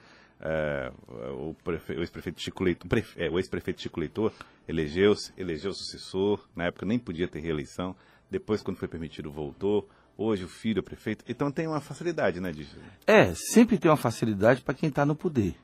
é, 0.44 0.90
o, 1.38 1.54
prefe- 1.62 1.92
o 1.92 2.00
ex-prefeito 2.00 2.40
Chico 2.42 2.64
Leitor, 2.64 2.88
prefe- 2.88 3.22
é, 3.22 3.30
o 3.30 3.38
ex-prefeito 3.38 3.80
Chico 3.80 4.00
Leitor 4.00 4.32
elegeu-se, 4.66 5.32
elegeu 5.36 5.70
o 5.70 5.74
sucessor, 5.74 6.48
na 6.56 6.64
época 6.64 6.84
nem 6.84 6.98
podia 6.98 7.28
ter 7.28 7.38
reeleição, 7.38 7.94
depois, 8.28 8.60
quando 8.60 8.76
foi 8.76 8.88
permitido, 8.88 9.30
voltou. 9.30 9.88
Hoje 10.18 10.42
o 10.42 10.48
filho 10.48 10.80
é 10.80 10.82
prefeito. 10.82 11.24
Então 11.28 11.48
tem 11.52 11.68
uma 11.68 11.80
facilidade, 11.80 12.40
né, 12.40 12.50
disso. 12.50 12.76
É, 13.06 13.32
sempre 13.36 13.78
tem 13.78 13.88
uma 13.88 13.96
facilidade 13.96 14.62
para 14.62 14.74
quem 14.74 14.88
está 14.88 15.06
no 15.06 15.14
poder. 15.14 15.54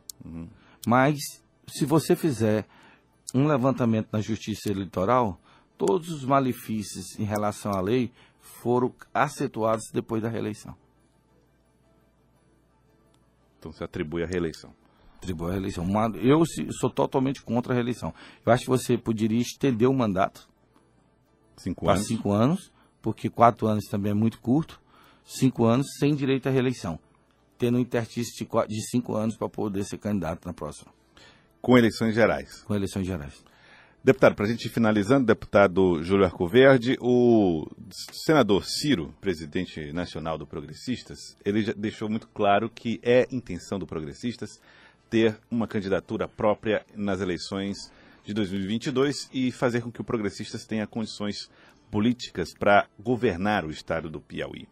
Mas, 0.87 1.19
se 1.67 1.85
você 1.85 2.14
fizer 2.14 2.64
um 3.35 3.47
levantamento 3.47 4.09
na 4.12 4.21
justiça 4.21 4.71
eleitoral, 4.71 5.41
todos 5.77 6.09
os 6.11 6.25
malefícios 6.25 7.19
em 7.19 7.25
relação 7.25 7.73
à 7.73 7.81
lei 7.81 8.11
foram 8.41 8.93
acentuados 9.12 9.85
depois 9.93 10.23
da 10.23 10.29
reeleição. 10.29 10.75
Então 13.59 13.73
se 13.73 13.83
atribui 13.83 14.23
a 14.23 14.27
reeleição. 14.27 14.73
Atribui 15.17 15.49
a 15.49 15.53
reeleição. 15.53 15.85
Eu 16.23 16.43
sou 16.81 16.88
totalmente 16.91 17.43
contra 17.43 17.73
a 17.73 17.75
reeleição. 17.75 18.14
Eu 18.47 18.53
acho 18.53 18.64
que 18.64 18.71
você 18.71 18.97
poderia 18.97 19.41
estender 19.41 19.88
o 19.88 19.95
mandato 19.95 20.49
Cinco 21.57 21.85
para 21.85 21.95
anos. 21.95 22.07
cinco 22.07 22.33
anos, 22.33 22.73
porque 23.03 23.29
quatro 23.29 23.67
anos 23.67 23.85
também 23.87 24.12
é 24.12 24.14
muito 24.14 24.41
curto, 24.41 24.81
cinco 25.25 25.64
anos 25.64 25.87
sem 25.99 26.14
direito 26.14 26.49
à 26.49 26.53
reeleição, 26.53 26.99
tendo 27.59 27.79
um 27.79 27.81
interstício 27.81 28.47
de 28.69 28.81
cinco 28.88 29.17
anos 29.17 29.37
para 29.37 29.49
poder 29.49 29.85
ser 29.85 29.99
candidato 29.99 30.47
na 30.47 30.53
próxima, 30.53 30.93
Com 31.61 31.77
eleições 31.77 32.14
gerais. 32.14 32.62
com 32.62 32.75
eleições 32.75 33.07
gerais. 33.07 33.44
Deputado, 34.03 34.37
para 34.37 34.47
a 34.47 34.49
gente 34.49 34.66
ir 34.66 34.71
finalizando, 34.71 35.27
deputado 35.27 36.03
Júlio 36.03 36.25
Arcoverde, 36.25 36.97
o 37.01 37.66
senador 37.90 38.64
Ciro, 38.64 39.12
presidente 39.21 39.92
nacional 39.92 40.38
do 40.38 40.47
Progressistas, 40.47 41.37
ele 41.44 41.62
já 41.62 41.73
deixou 41.73 42.09
muito 42.09 42.29
claro 42.29 42.71
que 42.71 43.01
é 43.03 43.27
intenção 43.31 43.79
do 43.79 43.87
Progressistas 43.87 44.61
ter 45.11 45.37
uma 45.51 45.66
candidatura 45.66 46.29
própria 46.29 46.87
nas 46.94 47.21
eleições 47.21 47.77
de 48.25 48.33
2022 48.33 49.29
e 49.33 49.51
fazer 49.51 49.83
com 49.83 49.90
que 49.90 50.01
o 50.01 50.05
Progressistas 50.05 50.64
tenha 50.64 50.87
condições 50.87 51.51
políticas 51.90 52.55
para 52.55 52.87
governar 52.99 53.64
o 53.64 53.71
estado 53.71 54.09
do 54.09 54.21
Piauí. 54.21 54.68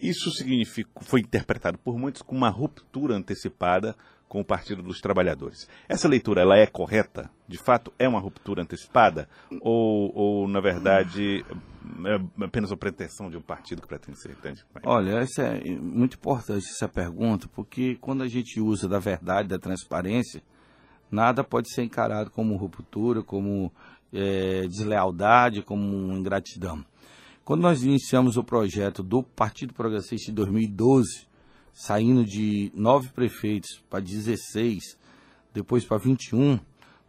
Isso 0.00 0.30
significa, 0.30 0.90
foi 1.02 1.20
interpretado 1.20 1.76
por 1.78 1.98
muitos 1.98 2.22
como 2.22 2.38
uma 2.38 2.48
ruptura 2.48 3.14
antecipada 3.14 3.94
com 4.30 4.40
o 4.40 4.44
Partido 4.44 4.80
dos 4.80 5.00
Trabalhadores. 5.00 5.68
Essa 5.88 6.06
leitura 6.06 6.40
ela 6.40 6.56
é 6.56 6.64
correta? 6.64 7.28
De 7.48 7.58
fato, 7.58 7.92
é 7.98 8.08
uma 8.08 8.20
ruptura 8.20 8.62
antecipada? 8.62 9.28
Ou, 9.60 10.12
ou 10.14 10.48
na 10.48 10.60
verdade, 10.60 11.44
é 12.06 12.44
apenas 12.44 12.70
uma 12.70 12.76
pretensão 12.76 13.28
de 13.28 13.36
um 13.36 13.42
partido 13.42 13.82
que 13.82 13.88
pretende 13.88 14.20
ser 14.20 14.36
grande? 14.40 14.64
Olha, 14.84 15.18
essa 15.18 15.42
é 15.42 15.74
muito 15.74 16.14
importante 16.14 16.64
essa 16.64 16.88
pergunta, 16.88 17.48
porque 17.48 17.96
quando 17.96 18.22
a 18.22 18.28
gente 18.28 18.60
usa 18.60 18.88
da 18.88 19.00
verdade, 19.00 19.48
da 19.48 19.58
transparência, 19.58 20.40
nada 21.10 21.42
pode 21.42 21.68
ser 21.74 21.82
encarado 21.82 22.30
como 22.30 22.54
ruptura, 22.54 23.24
como 23.24 23.72
eh, 24.12 24.64
deslealdade, 24.68 25.60
como 25.60 26.16
ingratidão. 26.16 26.84
Quando 27.44 27.62
nós 27.62 27.82
iniciamos 27.82 28.36
o 28.36 28.44
projeto 28.44 29.02
do 29.02 29.24
Partido 29.24 29.74
Progressista 29.74 30.30
em 30.30 30.34
2012, 30.34 31.28
saindo 31.72 32.24
de 32.24 32.70
nove 32.74 33.08
prefeitos 33.08 33.82
para 33.88 34.00
16, 34.00 34.98
depois 35.52 35.84
para 35.84 35.98
21, 35.98 36.58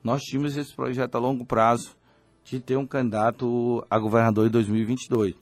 nós 0.04 0.22
tínhamos 0.22 0.58
esse 0.58 0.76
projeto 0.76 1.16
a 1.16 1.20
longo 1.20 1.46
prazo 1.46 1.96
de 2.44 2.60
ter 2.60 2.78
um 2.78 2.88
candidato 2.88 3.86
a 3.90 4.00
governador 4.00 4.48
em 4.48 4.50
2022. 4.50 5.36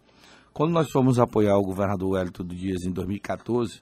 Quando 0.54 0.72
nós 0.72 0.92
fomos 0.92 1.20
apoiar 1.20 1.58
o 1.58 1.64
governador 1.64 2.12
Wellington 2.12 2.44
do 2.44 2.56
Dias 2.56 2.84
em 2.84 2.92
2014, 2.92 3.82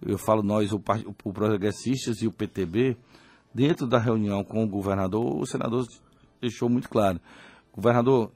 eu 0.00 0.18
falo 0.18 0.42
nós, 0.42 0.72
o, 0.72 0.82
o 1.24 1.32
Progressistas 1.32 2.22
e 2.22 2.26
o 2.26 2.32
PTB, 2.32 2.96
dentro 3.52 3.86
da 3.86 3.98
reunião 3.98 4.42
com 4.42 4.64
o 4.64 4.68
governador, 4.68 5.36
o 5.36 5.46
senador 5.46 5.86
deixou 6.40 6.68
muito 6.68 6.88
claro: 6.88 7.20
governador, 7.72 8.32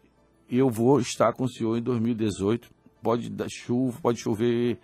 eu 0.50 0.70
vou 0.70 1.00
estar 1.00 1.32
com 1.32 1.44
o 1.44 1.48
senhor 1.48 1.76
em 1.76 1.82
2018, 1.82 2.70
pode 3.02 3.30
dar 3.30 3.48
chuva, 3.48 3.98
pode 4.00 4.20
chover, 4.20 4.78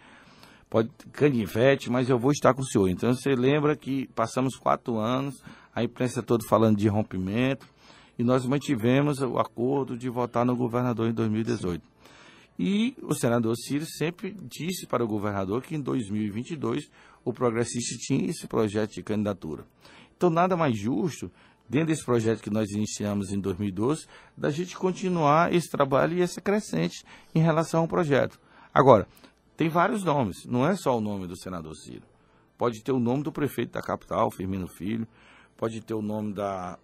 pode 0.75 0.91
canivete, 1.13 1.89
mas 1.89 2.11
eu 2.11 2.19
vou 2.19 2.33
estar 2.33 2.53
com 2.53 2.61
o 2.61 2.67
senhor. 2.67 2.89
Então 2.89 3.15
você 3.15 3.37
lembra 3.37 3.77
que 3.77 4.09
passamos 4.09 4.57
quatro 4.57 4.99
anos, 4.99 5.41
a 5.73 5.85
imprensa 5.85 6.21
toda 6.21 6.45
falando 6.49 6.77
de 6.77 6.89
rompimento, 6.89 7.65
e 8.19 8.25
nós 8.25 8.45
mantivemos 8.45 9.21
o 9.21 9.39
acordo 9.39 9.97
de 9.97 10.09
votar 10.09 10.45
no 10.45 10.57
governador 10.57 11.09
em 11.09 11.13
2018. 11.13 11.81
E 12.59 12.97
o 13.03 13.15
senador 13.15 13.55
Ciro 13.57 13.87
sempre 13.87 14.37
disse 14.43 14.85
para 14.89 15.05
o 15.05 15.07
governador 15.07 15.63
que 15.63 15.77
em 15.77 15.81
2022 15.81 16.91
o 17.25 17.33
progressista 17.33 17.97
tinha 18.01 18.29
esse 18.29 18.49
projeto 18.49 18.95
de 18.95 19.03
candidatura. 19.05 19.65
Então, 20.17 20.29
nada 20.29 20.57
mais 20.57 20.77
justo, 20.77 21.31
dentro 21.71 21.87
desse 21.87 22.05
projeto 22.05 22.43
que 22.43 22.51
nós 22.51 22.69
iniciamos 22.73 23.31
em 23.31 23.39
2012, 23.39 24.07
da 24.37 24.51
gente 24.51 24.77
continuar 24.77 25.55
esse 25.55 25.71
trabalho 25.71 26.19
e 26.19 26.21
essa 26.21 26.41
crescente 26.41 27.05
em 27.33 27.39
relação 27.39 27.83
ao 27.83 27.89
projeto. 27.89 28.41
Agora, 28.75 29.07
tem 29.57 29.69
vários 29.69 30.03
nomes, 30.03 30.45
não 30.47 30.67
é 30.67 30.75
só 30.77 30.97
o 30.97 31.01
nome 31.01 31.27
do 31.27 31.37
senador 31.37 31.75
Ciro. 31.75 32.05
Pode 32.57 32.83
ter 32.83 32.93
o 32.93 33.01
nome 33.01 33.23
do 33.23 33.33
prefeito 33.33 33.73
da 33.73 33.83
capital, 33.83 34.31
Firmino 34.31 34.67
Filho, 34.67 35.07
pode 35.57 35.81
ter 35.81 35.95
o 35.95 36.03
nome 36.03 36.33
da, 36.33 36.79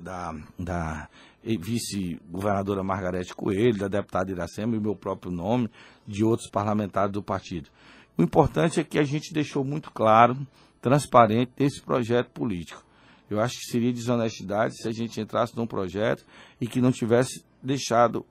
da, 0.00 0.34
da 0.58 1.08
vice-governadora 1.42 2.82
Margarete 2.82 3.34
Coelho, 3.34 3.78
da 3.78 3.88
deputada 3.88 4.30
Iracema 4.30 4.74
e 4.74 4.78
o 4.78 4.82
meu 4.82 4.96
próprio 4.96 5.30
nome, 5.30 5.70
de 6.06 6.24
outros 6.24 6.50
parlamentares 6.50 7.12
do 7.12 7.22
partido. 7.22 7.70
O 8.16 8.22
importante 8.22 8.80
é 8.80 8.84
que 8.84 8.98
a 8.98 9.04
gente 9.04 9.32
deixou 9.32 9.64
muito 9.64 9.90
claro, 9.90 10.36
transparente, 10.80 11.52
esse 11.58 11.82
projeto 11.82 12.30
político. 12.30 12.84
Eu 13.28 13.40
acho 13.40 13.54
que 13.58 13.66
seria 13.66 13.92
desonestidade 13.92 14.76
se 14.76 14.88
a 14.88 14.92
gente 14.92 15.20
entrasse 15.20 15.56
num 15.56 15.66
projeto 15.66 16.24
e 16.60 16.66
que 16.66 16.80
não 16.80 16.92
tivesse 16.92 17.44
deixado 17.62 18.24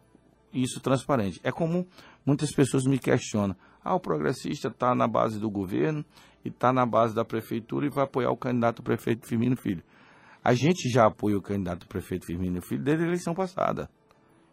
isso 0.54 0.80
transparente. 0.80 1.39
É 1.43 1.52
comum, 1.52 1.86
muitas 2.26 2.52
pessoas 2.52 2.86
me 2.86 2.98
questionam. 2.98 3.56
Ah, 3.86 3.93
o 3.93 4.00
progressista 4.00 4.69
está 4.69 4.95
na 4.95 5.08
base 5.08 5.39
do 5.39 5.48
governo 5.48 6.04
e 6.43 6.50
está 6.50 6.74
na 6.74 6.88
base 6.88 7.13
da 7.13 7.24
prefeitura 7.24 7.86
e 7.86 7.89
vai 7.89 8.06
apoiar 8.06 8.32
o 8.32 8.36
candidato 8.36 8.82
prefeito 8.82 9.28
Firmino 9.28 9.56
Filho. 9.56 9.84
A 10.43 10.56
gente 10.56 10.89
já 10.89 11.06
apoia 11.06 11.38
o 11.38 11.41
candidato 11.41 11.88
prefeito 11.88 12.26
Firmino 12.26 12.63
Filho 12.63 12.84
desde 12.84 13.04
a 13.04 13.08
eleição 13.08 13.36
passada. 13.36 13.88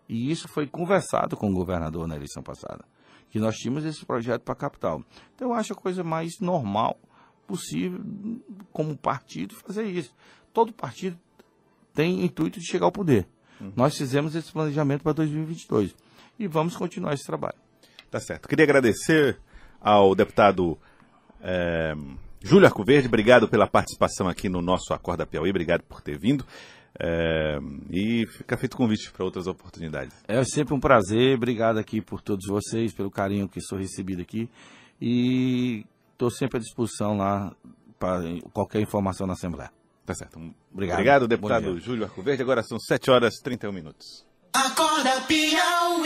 E 0.07 0.31
isso 0.31 0.49
foi 0.49 0.67
conversado 0.67 1.35
com 1.35 1.49
o 1.51 1.55
governador 1.55 2.07
na 2.07 2.15
eleição 2.15 2.43
passada. 2.43 2.85
Que 3.31 3.39
nós 3.39 3.57
tínhamos 3.57 3.87
esse 3.87 4.05
projeto 4.05 4.43
para 4.43 4.53
a 4.53 4.57
capital. 4.57 5.03
Então 5.35 5.49
eu 5.49 5.55
acho 5.55 5.73
a 5.73 5.77
coisa 5.77 6.05
mais 6.05 6.39
normal 6.39 6.99
possível, 7.47 8.05
como 8.71 8.95
partido, 8.99 9.55
fazer 9.55 9.85
isso. 9.85 10.15
Todo 10.53 10.75
partido 10.75 11.19
tem 11.95 12.23
intuito 12.23 12.61
de 12.61 12.67
chegar 12.67 12.85
ao 12.85 12.93
poder. 12.93 13.27
Uhum. 13.59 13.73
Nós 13.75 13.97
fizemos 13.97 14.35
esse 14.35 14.53
planejamento 14.53 15.03
para 15.03 15.13
2022 15.13 15.95
e 16.39 16.47
vamos 16.47 16.77
continuar 16.77 17.15
esse 17.15 17.25
trabalho. 17.25 17.57
Tá 18.13 18.21
certo. 18.21 18.47
Queria 18.47 18.65
agradecer 18.65 19.39
ao 19.81 20.15
deputado 20.15 20.79
é, 21.41 21.95
Júlio 22.43 22.67
Arcoverde, 22.67 23.09
obrigado 23.09 23.49
pela 23.49 23.67
participação 23.67 24.29
aqui 24.29 24.51
no 24.51 24.61
nosso 24.61 24.93
Acorda 24.93 25.25
Piauí, 25.25 25.49
obrigado 25.49 25.83
por 25.85 26.03
ter 26.03 26.19
vindo. 26.19 26.45
É, 27.01 27.59
e 27.91 28.27
fica 28.27 28.59
feito 28.59 28.77
convite 28.77 29.11
para 29.11 29.25
outras 29.25 29.47
oportunidades. 29.47 30.15
É 30.29 30.45
sempre 30.45 30.75
um 30.75 30.79
prazer, 30.79 31.37
obrigado 31.37 31.79
aqui 31.79 32.03
por 32.03 32.21
todos 32.21 32.45
vocês, 32.47 32.93
pelo 32.93 33.11
carinho 33.11 33.49
que 33.49 33.63
sou 33.63 33.79
recebido 33.79 34.21
aqui. 34.21 34.47
E 35.01 35.87
estou 36.13 36.31
sempre 36.31 36.59
à 36.59 36.61
disposição 36.61 37.17
lá 37.17 37.57
para 37.99 38.21
qualquer 38.53 38.83
informação 38.83 39.27
na 39.27 39.33
Assembleia. 39.33 39.71
Tá 40.05 40.13
certo. 40.13 40.39
Obrigado. 40.71 40.99
Obrigado, 40.99 41.27
deputado 41.27 41.81
Júlio 41.81 42.05
Arcoverde. 42.05 42.43
Agora 42.43 42.63
são 42.63 42.79
7 42.79 43.11
horas 43.11 43.39
e 43.39 43.43
31 43.43 43.73
minutos. 43.73 44.27
Acorda 44.53 45.19
Piauí. 45.23 46.03